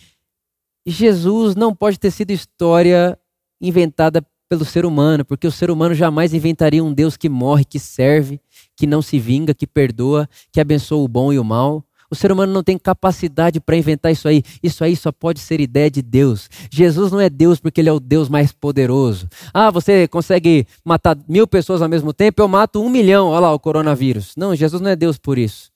[0.85, 3.17] Jesus não pode ter sido história
[3.61, 7.79] inventada pelo ser humano, porque o ser humano jamais inventaria um Deus que morre, que
[7.79, 8.39] serve,
[8.75, 11.83] que não se vinga, que perdoa, que abençoa o bom e o mal.
[12.09, 14.41] O ser humano não tem capacidade para inventar isso aí.
[14.63, 16.49] Isso aí só pode ser ideia de Deus.
[16.71, 19.27] Jesus não é Deus porque ele é o Deus mais poderoso.
[19.53, 22.41] Ah, você consegue matar mil pessoas ao mesmo tempo?
[22.41, 23.27] Eu mato um milhão.
[23.27, 24.33] Olha lá o coronavírus.
[24.37, 25.69] Não, Jesus não é Deus por isso.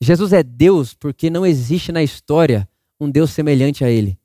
[0.00, 2.68] Jesus é Deus porque não existe na história
[3.00, 4.16] um Deus semelhante a Ele.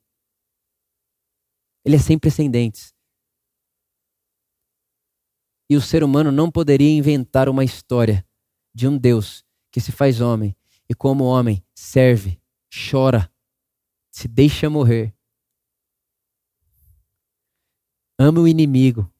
[1.84, 2.94] Ele é sem precedentes.
[5.68, 8.24] E o ser humano não poderia inventar uma história
[8.74, 10.56] de um Deus que se faz homem
[10.94, 12.40] e, como homem, serve,
[12.72, 13.30] chora,
[14.12, 15.12] se deixa morrer.
[18.18, 19.12] Ama o inimigo,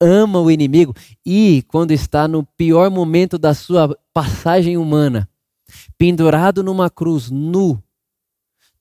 [0.00, 5.28] ama o inimigo e, quando está no pior momento da sua passagem humana,
[5.98, 7.80] pendurado numa cruz, nu,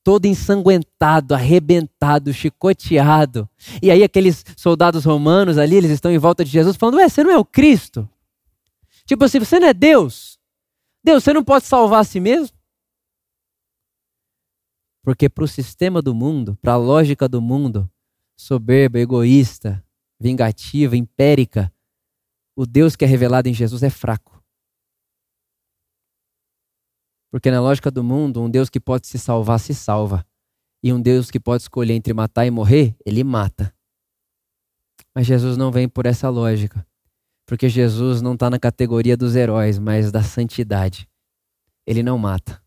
[0.02, 3.48] todo ensanguentado, arrebentado, chicoteado.
[3.82, 7.26] E aí aqueles soldados romanos ali, eles estão em volta de Jesus falando: "Ué, você
[7.26, 8.10] não é o Cristo?"
[9.06, 10.37] Tipo assim, você não é Deus?
[11.08, 12.54] Deus, você não pode salvar a si mesmo?
[15.02, 17.90] Porque para o sistema do mundo, para a lógica do mundo,
[18.38, 19.82] soberba, egoísta,
[20.20, 21.74] vingativa, impérica,
[22.58, 24.44] o Deus que é revelado em Jesus é fraco.
[27.32, 30.28] Porque na lógica do mundo, um Deus que pode se salvar, se salva.
[30.84, 33.74] E um Deus que pode escolher entre matar e morrer, ele mata.
[35.16, 36.86] Mas Jesus não vem por essa lógica.
[37.48, 41.08] Porque Jesus não está na categoria dos heróis, mas da santidade.
[41.88, 42.62] Ele não mata.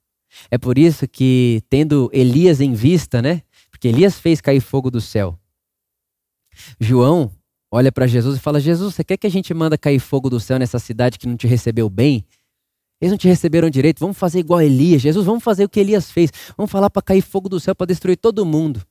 [0.51, 3.43] É por isso que, tendo Elias em vista, né?
[3.71, 5.38] Porque Elias fez cair fogo do céu.
[6.81, 7.31] João
[7.71, 10.40] olha para Jesus e fala: Jesus, você quer que a gente manda cair fogo do
[10.40, 12.25] céu nessa cidade que não te recebeu bem?
[13.01, 15.03] Eles não te receberam direito, vamos fazer igual Elias.
[15.03, 16.31] Jesus, vamos fazer o que Elias fez.
[16.57, 18.83] Vamos falar para cair fogo do céu para destruir todo mundo.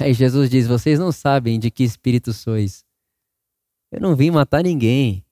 [0.00, 2.84] Aí Jesus diz: Vocês não sabem de que espírito sois.
[3.92, 5.22] Eu não vim matar ninguém.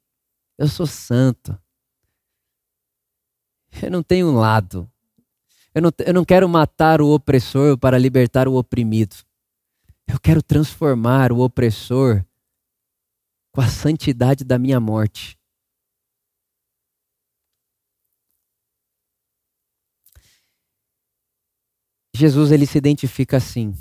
[0.58, 1.58] Eu sou santo.
[3.82, 4.90] Eu não tenho um lado.
[5.74, 9.16] Eu não, eu não quero matar o opressor para libertar o oprimido.
[10.06, 12.22] Eu quero transformar o opressor
[13.50, 15.38] com a santidade da minha morte.
[22.14, 23.72] Jesus ele se identifica assim.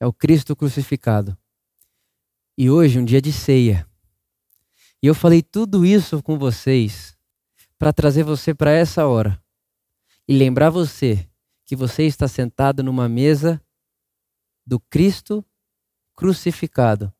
[0.00, 1.39] é o Cristo crucificado.
[2.62, 3.88] E hoje, um dia de ceia.
[5.02, 7.16] E eu falei tudo isso com vocês
[7.78, 9.42] para trazer você para essa hora
[10.28, 11.26] e lembrar você
[11.64, 13.58] que você está sentado numa mesa
[14.66, 15.42] do Cristo
[16.14, 17.10] crucificado,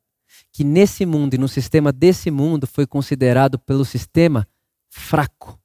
[0.53, 4.47] que nesse mundo e no sistema desse mundo foi considerado pelo sistema
[4.91, 5.59] fraco.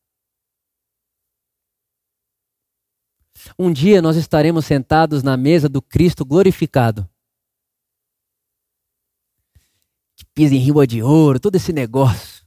[3.60, 7.10] Um dia nós estaremos sentados na mesa do Cristo glorificado.
[10.16, 12.46] Que pisa em riba de ouro, todo esse negócio.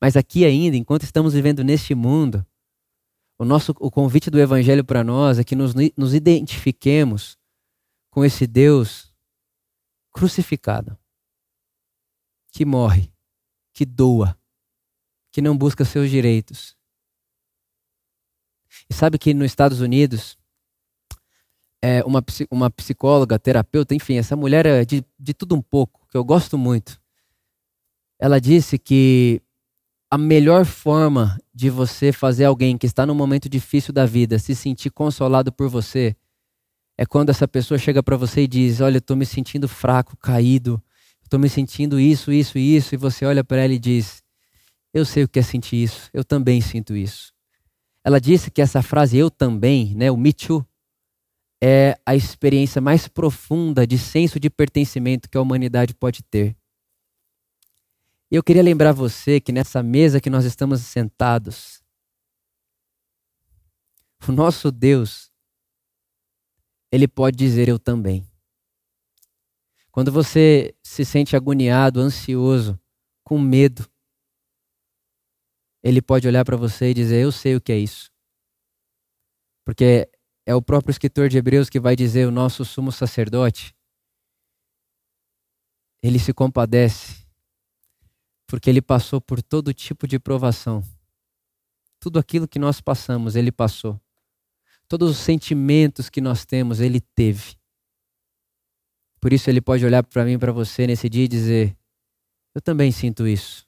[0.00, 2.44] Mas aqui ainda, enquanto estamos vivendo neste mundo,
[3.38, 7.38] o nosso o convite do evangelho para nós é que nos, nos identifiquemos
[8.10, 9.12] com esse Deus
[10.12, 10.98] crucificado,
[12.52, 13.12] que morre,
[13.72, 14.38] que doa,
[15.32, 16.76] que não busca seus direitos.
[18.88, 20.38] E sabe que nos Estados Unidos,
[21.82, 26.18] é, uma, uma psicóloga, terapeuta, enfim, essa mulher é de, de tudo um pouco, que
[26.18, 27.00] eu gosto muito.
[28.20, 29.42] Ela disse que
[30.08, 34.54] a melhor forma de você fazer alguém que está num momento difícil da vida se
[34.54, 36.14] sentir consolado por você
[36.96, 40.16] é quando essa pessoa chega para você e diz: Olha, eu estou me sentindo fraco,
[40.16, 40.80] caído,
[41.20, 44.22] estou me sentindo isso, isso, isso, e você olha para ela e diz:
[44.92, 47.32] Eu sei o que é sentir isso, eu também sinto isso.
[48.04, 50.64] Ela disse que essa frase, eu também, né, o Me Too,
[51.62, 56.56] é a experiência mais profunda de senso de pertencimento que a humanidade pode ter.
[58.30, 61.82] Eu queria lembrar você que nessa mesa que nós estamos sentados,
[64.26, 65.32] o nosso Deus
[66.90, 68.24] ele pode dizer eu também.
[69.90, 72.78] Quando você se sente agoniado, ansioso,
[73.24, 73.88] com medo,
[75.82, 78.10] ele pode olhar para você e dizer: Eu sei o que é isso.
[79.64, 80.08] Porque
[80.46, 83.74] é o próprio escritor de Hebreus que vai dizer: O nosso sumo sacerdote,
[86.02, 87.26] ele se compadece,
[88.46, 90.82] porque ele passou por todo tipo de provação.
[91.98, 93.98] Tudo aquilo que nós passamos, ele passou.
[94.86, 97.56] Todos os sentimentos que nós temos, ele teve.
[99.18, 101.76] Por isso ele pode olhar para mim para você nesse dia e dizer:
[102.54, 103.66] Eu também sinto isso.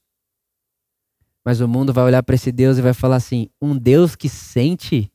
[1.43, 4.29] Mas o mundo vai olhar para esse Deus e vai falar assim: Um Deus que
[4.29, 5.11] sente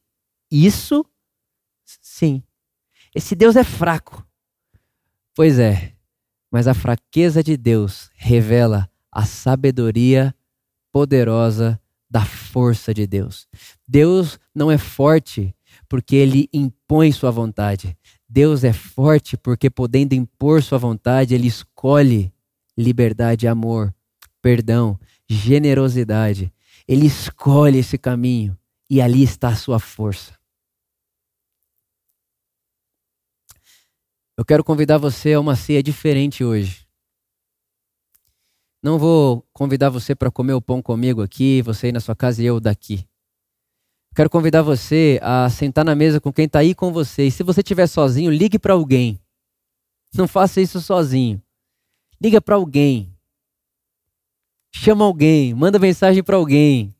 [0.49, 1.05] isso?
[2.22, 2.43] Sim.
[3.15, 4.24] Esse Deus é fraco.
[5.34, 5.93] Pois é,
[6.51, 10.32] mas a fraqueza de Deus revela a sabedoria
[10.91, 13.47] poderosa da força de Deus.
[13.88, 15.55] Deus não é forte
[15.89, 17.97] porque ele impõe sua vontade.
[18.30, 22.32] Deus é forte porque, podendo impor sua vontade, ele escolhe
[22.78, 23.91] liberdade, amor,
[24.43, 26.53] perdão, generosidade.
[26.88, 28.55] Ele escolhe esse caminho
[28.88, 30.39] e ali está a sua força.
[34.41, 36.87] Eu quero convidar você a uma ceia diferente hoje.
[38.81, 42.41] Não vou convidar você para comer o pão comigo aqui, você ir na sua casa
[42.41, 43.07] e eu daqui.
[44.15, 47.27] Quero convidar você a sentar na mesa com quem está aí com você.
[47.27, 49.21] E se você estiver sozinho, ligue para alguém.
[50.11, 51.39] Não faça isso sozinho.
[52.19, 53.15] Liga para alguém.
[54.73, 55.53] Chama alguém.
[55.53, 56.95] Manda mensagem para alguém.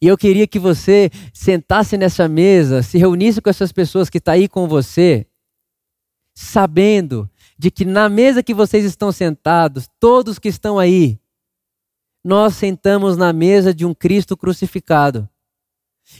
[0.00, 4.32] E eu queria que você sentasse nessa mesa, se reunisse com essas pessoas que estão
[4.32, 5.26] tá aí com você,
[6.34, 11.20] sabendo de que na mesa que vocês estão sentados, todos que estão aí,
[12.24, 15.28] nós sentamos na mesa de um Cristo crucificado.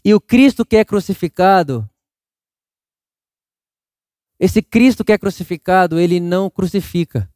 [0.05, 1.89] E o Cristo que é crucificado,
[4.39, 7.29] esse Cristo que é crucificado, ele não crucifica.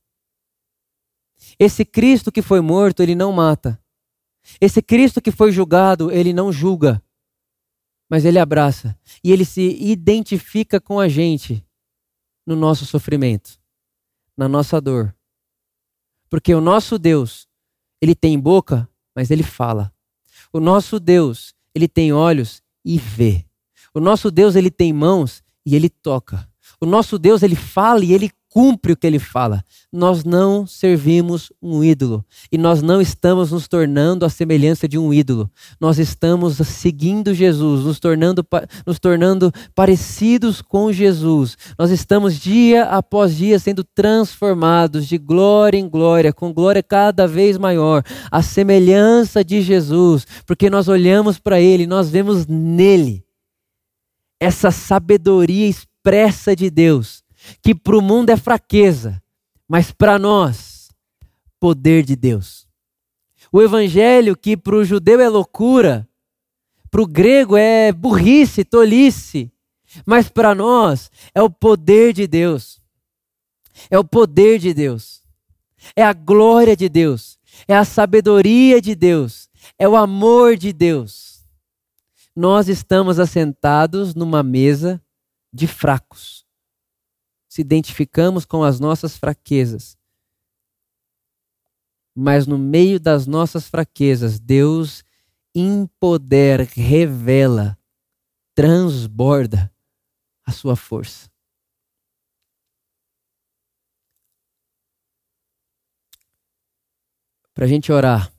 [1.58, 3.80] Esse Cristo que foi morto, ele não mata.
[4.60, 7.02] Esse Cristo que foi julgado, ele não julga.
[8.08, 8.98] Mas ele abraça.
[9.22, 11.65] E ele se identifica com a gente
[12.46, 13.58] no nosso sofrimento,
[14.36, 15.14] na nossa dor.
[16.30, 17.48] Porque o nosso Deus,
[18.00, 19.92] ele tem boca, mas ele fala.
[20.52, 23.44] O nosso Deus, ele tem olhos e vê.
[23.92, 26.48] O nosso Deus, ele tem mãos e ele toca.
[26.80, 29.62] O nosso Deus, ele fala e ele cumpre o que ele fala.
[29.92, 35.12] Nós não servimos um ídolo e nós não estamos nos tornando a semelhança de um
[35.12, 35.50] ídolo.
[35.78, 38.42] Nós estamos seguindo Jesus, nos tornando,
[38.86, 41.58] nos tornando parecidos com Jesus.
[41.78, 47.58] Nós estamos dia após dia sendo transformados de glória em glória, com glória cada vez
[47.58, 53.22] maior, a semelhança de Jesus, porque nós olhamos para ele, nós vemos nele
[54.40, 57.25] essa sabedoria expressa de Deus
[57.62, 59.22] que para o mundo é fraqueza,
[59.68, 60.90] mas para nós,
[61.58, 62.66] poder de Deus.
[63.52, 66.08] O evangelho que para o judeu é loucura,
[66.90, 69.52] para o grego é burrice, tolice,
[70.04, 72.80] mas para nós é o poder de Deus.
[73.90, 75.22] é o poder de Deus,
[75.94, 77.38] é a glória de Deus,
[77.68, 81.44] é a sabedoria de Deus, é o amor de Deus.
[82.34, 85.02] Nós estamos assentados numa mesa
[85.52, 86.35] de fracos.
[87.56, 89.96] Se identificamos com as nossas fraquezas.
[92.14, 95.02] Mas no meio das nossas fraquezas, Deus
[95.54, 97.78] em poder revela,
[98.54, 99.74] transborda
[100.44, 101.30] a sua força.
[107.54, 108.30] Para a gente orar,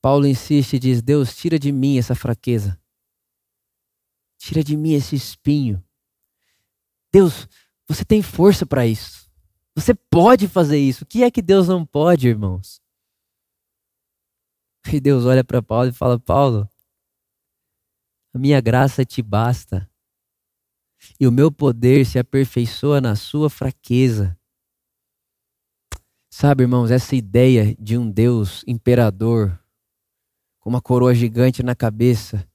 [0.00, 2.80] Paulo insiste e diz: Deus, tira de mim essa fraqueza.
[4.38, 5.84] Tira de mim esse espinho.
[7.12, 7.48] Deus,
[7.88, 9.28] você tem força para isso.
[9.74, 11.04] Você pode fazer isso.
[11.04, 12.80] O que é que Deus não pode, irmãos?
[14.92, 16.68] E Deus olha para Paulo e fala: Paulo,
[18.34, 19.88] a minha graça te basta.
[21.18, 24.38] E o meu poder se aperfeiçoa na sua fraqueza.
[26.30, 29.58] Sabe, irmãos, essa ideia de um Deus imperador,
[30.60, 32.46] com uma coroa gigante na cabeça,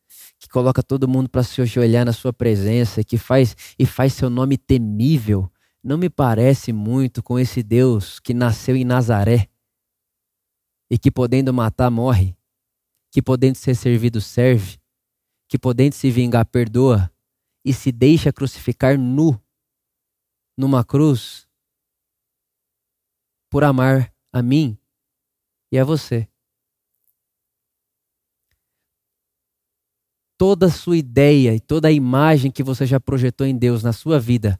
[0.45, 4.29] que coloca todo mundo para se ajoelhar na sua presença, que faz e faz seu
[4.29, 5.51] nome temível,
[5.83, 9.49] não me parece muito com esse Deus que nasceu em Nazaré
[10.89, 12.37] e que podendo matar morre,
[13.11, 14.77] que podendo ser servido serve,
[15.49, 17.11] que podendo se vingar perdoa
[17.65, 19.41] e se deixa crucificar nu
[20.55, 21.47] numa cruz
[23.49, 24.77] por amar a mim
[25.71, 26.29] e a você.
[30.37, 33.93] Toda a sua ideia e toda a imagem que você já projetou em Deus na
[33.93, 34.59] sua vida,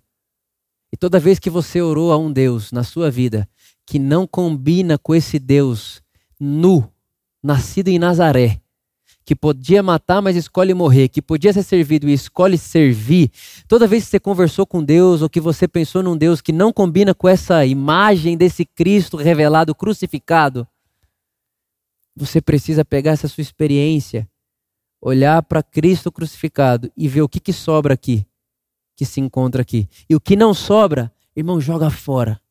[0.96, 3.50] e toda vez que você orou a um Deus na sua vida
[3.86, 6.02] que não combina com esse Deus
[6.40, 6.90] nu,
[7.44, 8.62] nascido em Nazaré,
[9.26, 13.30] que podia matar, mas escolhe morrer, que podia ser servido e escolhe servir,
[13.68, 16.72] toda vez que você conversou com Deus ou que você pensou num Deus que não
[16.72, 20.68] combina com essa imagem desse Cristo revelado, crucificado,
[22.16, 24.30] você precisa pegar essa sua experiência,
[25.06, 28.26] olhar para Cristo crucificado e ver o que, que sobra aqui,
[28.96, 29.88] que se encontra aqui.
[30.10, 32.42] E o que não sobra, irmão, joga fora.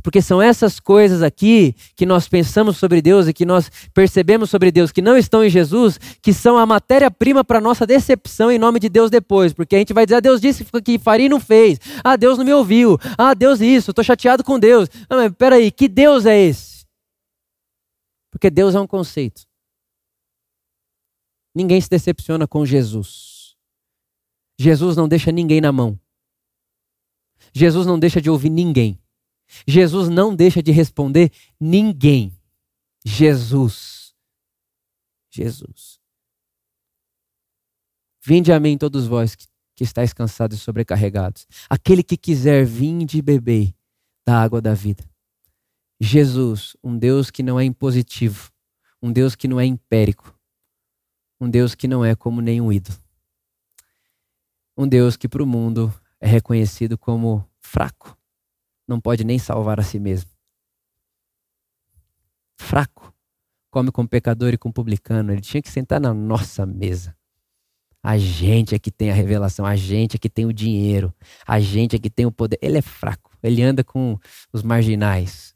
[0.00, 4.70] Porque são essas coisas aqui que nós pensamos sobre Deus e que nós percebemos sobre
[4.70, 8.78] Deus que não estão em Jesus, que são a matéria-prima para nossa decepção em nome
[8.78, 9.52] de Deus depois.
[9.52, 11.80] Porque a gente vai dizer, ah, Deus disse que faria e não fez.
[12.04, 12.98] Ah, Deus não me ouviu.
[13.18, 14.88] Ah, Deus isso, estou chateado com Deus.
[15.08, 16.84] Ah, mas peraí, que Deus é esse?
[18.30, 19.42] Porque Deus é um conceito.
[21.54, 23.56] Ninguém se decepciona com Jesus.
[24.58, 25.98] Jesus não deixa ninguém na mão.
[27.52, 28.98] Jesus não deixa de ouvir ninguém.
[29.66, 31.30] Jesus não deixa de responder
[31.60, 32.36] ninguém.
[33.04, 34.14] Jesus.
[35.30, 36.00] Jesus.
[38.24, 39.46] Vinde a mim todos vós que,
[39.76, 41.46] que estáis cansados e sobrecarregados.
[41.68, 43.74] Aquele que quiser, vinde e bebei
[44.26, 45.04] da água da vida.
[46.00, 48.50] Jesus, um Deus que não é impositivo,
[49.02, 50.33] um Deus que não é empérico,
[51.40, 52.98] um Deus que não é como nenhum ídolo.
[54.76, 58.16] Um Deus que para o mundo é reconhecido como fraco,
[58.86, 60.30] não pode nem salvar a si mesmo.
[62.58, 63.12] Fraco.
[63.70, 65.32] Come com pecador e com publicano.
[65.32, 67.16] Ele tinha que sentar na nossa mesa.
[68.02, 71.12] A gente é que tem a revelação, a gente é que tem o dinheiro,
[71.46, 72.58] a gente é que tem o poder.
[72.60, 74.18] Ele é fraco, ele anda com
[74.52, 75.53] os marginais.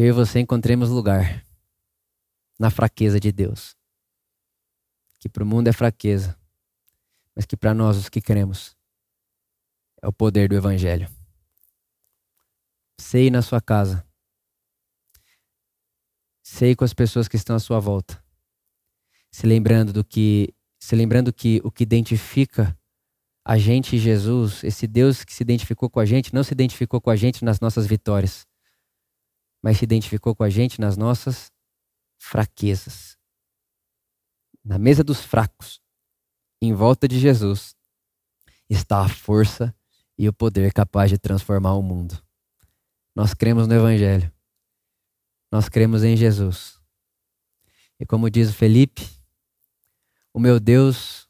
[0.00, 1.44] Que eu e você encontremos lugar
[2.58, 3.76] na fraqueza de Deus.
[5.18, 6.34] Que para o mundo é fraqueza,
[7.36, 8.74] mas que para nós, os que cremos,
[10.00, 11.06] é o poder do Evangelho.
[12.98, 14.02] Sei na sua casa.
[16.42, 18.24] Sei com as pessoas que estão à sua volta.
[19.30, 22.74] Se lembrando do que, se lembrando que o que identifica
[23.44, 27.02] a gente e Jesus, esse Deus que se identificou com a gente, não se identificou
[27.02, 28.48] com a gente nas nossas vitórias,
[29.62, 31.52] mas se identificou com a gente nas nossas
[32.18, 33.16] fraquezas.
[34.64, 35.80] Na mesa dos fracos,
[36.60, 37.74] em volta de Jesus
[38.68, 39.74] está a força
[40.16, 42.22] e o poder capaz de transformar o mundo.
[43.14, 44.32] Nós cremos no Evangelho.
[45.50, 46.78] Nós cremos em Jesus.
[47.98, 49.08] E como diz o Felipe,
[50.32, 51.28] o meu Deus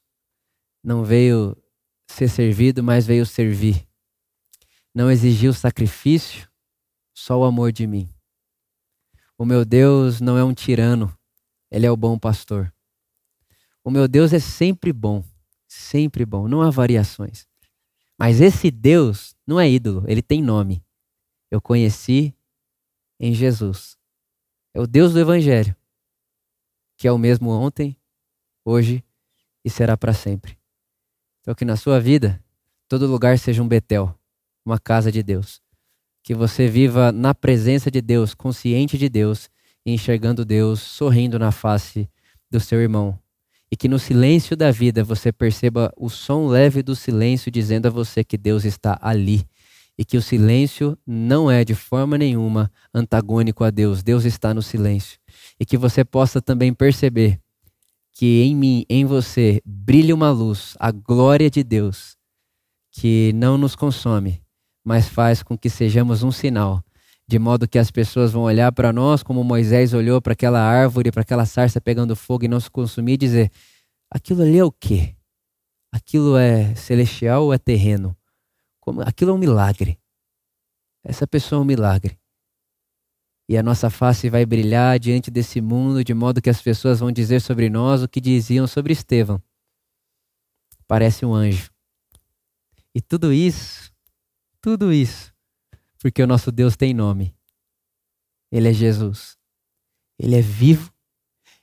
[0.84, 1.56] não veio
[2.08, 3.86] ser servido, mas veio servir.
[4.94, 6.48] Não exigiu sacrifício,
[7.14, 8.12] só o amor de mim.
[9.40, 11.16] O meu Deus não é um tirano,
[11.70, 12.70] ele é o bom pastor.
[13.82, 15.24] O meu Deus é sempre bom,
[15.66, 17.48] sempre bom, não há variações.
[18.18, 20.84] Mas esse Deus não é ídolo, ele tem nome.
[21.50, 22.36] Eu conheci
[23.18, 23.96] em Jesus.
[24.74, 25.74] É o Deus do Evangelho,
[26.98, 27.96] que é o mesmo ontem,
[28.62, 29.02] hoje
[29.64, 30.58] e será para sempre.
[31.40, 32.44] Então, que na sua vida,
[32.86, 34.14] todo lugar seja um Betel,
[34.66, 35.62] uma casa de Deus.
[36.22, 39.50] Que você viva na presença de Deus, consciente de Deus
[39.84, 42.08] enxergando Deus, sorrindo na face
[42.50, 43.18] do seu irmão.
[43.70, 47.90] E que no silêncio da vida você perceba o som leve do silêncio dizendo a
[47.90, 49.46] você que Deus está ali.
[49.96, 54.02] E que o silêncio não é de forma nenhuma antagônico a Deus.
[54.02, 55.18] Deus está no silêncio.
[55.58, 57.38] E que você possa também perceber
[58.12, 62.16] que em mim, em você, brilhe uma luz, a glória de Deus,
[62.90, 64.42] que não nos consome,
[64.90, 66.82] mas faz com que sejamos um sinal,
[67.28, 71.12] de modo que as pessoas vão olhar para nós como Moisés olhou para aquela árvore,
[71.12, 73.52] para aquela sarça pegando fogo e não se consumir e dizer:
[74.10, 75.14] aquilo ali é o quê?
[75.92, 78.16] Aquilo é celestial ou é terreno?
[78.80, 79.96] Como, aquilo é um milagre.
[81.04, 82.18] Essa pessoa é um milagre
[83.48, 87.12] e a nossa face vai brilhar diante desse mundo, de modo que as pessoas vão
[87.12, 89.40] dizer sobre nós o que diziam sobre Estevão.
[90.88, 91.70] Parece um anjo.
[92.92, 93.89] E tudo isso,
[94.60, 95.34] tudo isso,
[95.98, 97.34] porque o nosso Deus tem nome.
[98.50, 99.38] Ele é Jesus.
[100.18, 100.92] Ele é vivo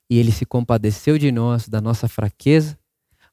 [0.10, 2.80] e ele se compadeceu de nós, da nossa fraqueza.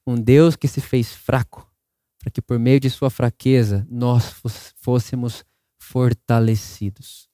[0.07, 1.71] Um Deus que se fez fraco,
[2.19, 4.35] para que por meio de sua fraqueza nós
[4.77, 5.45] fôssemos
[5.79, 7.29] fortalecidos.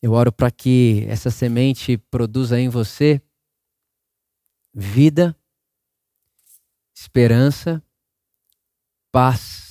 [0.00, 3.20] Eu oro para que essa semente produza em você
[4.72, 5.36] vida,
[6.94, 7.82] esperança,
[9.10, 9.67] paz,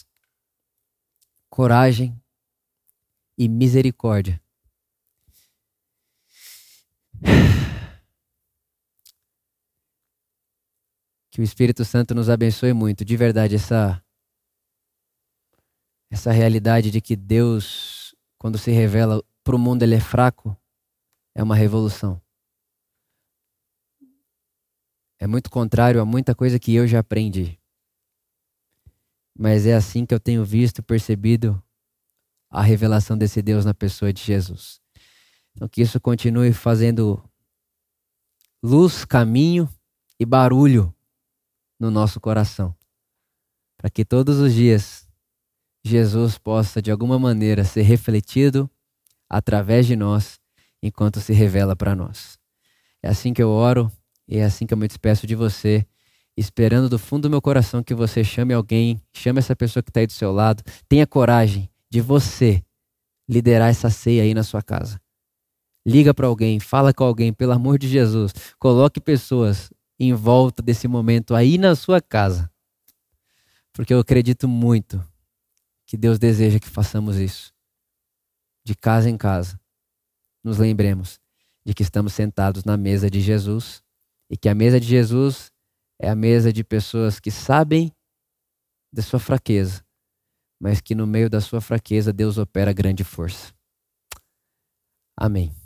[1.58, 2.16] coragem
[3.36, 4.40] e misericórdia.
[11.32, 14.00] Que o Espírito Santo nos abençoe muito, de verdade, essa
[16.12, 20.56] essa realidade de que Deus, quando se revela para o mundo ele é fraco,
[21.34, 22.22] é uma revolução.
[25.20, 27.57] É muito contrário a muita coisa que eu já aprendi.
[29.38, 31.62] Mas é assim que eu tenho visto, percebido
[32.50, 34.82] a revelação desse Deus na pessoa de Jesus.
[35.56, 37.24] Então que isso continue fazendo
[38.64, 39.70] luz, caminho
[40.20, 40.94] e barulho
[41.80, 42.76] no nosso coração.
[43.78, 45.08] Para que todos os dias
[45.86, 48.70] Jesus possa de alguma maneira ser refletido
[49.30, 50.40] através de nós,
[50.82, 52.40] enquanto se revela para nós.
[53.04, 53.92] É assim que eu oro
[54.28, 55.86] e é assim que eu me despeço de você,
[56.38, 60.02] esperando do fundo do meu coração que você chame alguém, chame essa pessoa que está
[60.02, 62.64] aí do seu lado, tenha coragem de você
[63.28, 65.02] liderar essa ceia aí na sua casa.
[65.86, 70.88] Liga para alguém, fala com alguém, pelo amor de Jesus, coloque pessoas em volta desse
[70.88, 72.52] momento aí na sua casa.
[73.74, 75.04] Porque eu acredito muito
[75.86, 77.54] que Deus deseja que façamos isso
[78.64, 79.58] de casa em casa,
[80.44, 81.22] nos lembremos
[81.66, 83.82] de que estamos sentados na mesa de Jesus
[84.30, 85.54] e que a mesa de Jesus
[86.00, 87.92] é a mesa de pessoas que sabem
[88.94, 89.84] da sua fraqueza,
[90.62, 93.54] mas que no meio da sua fraqueza Deus opera grande força.
[95.16, 95.57] Amém.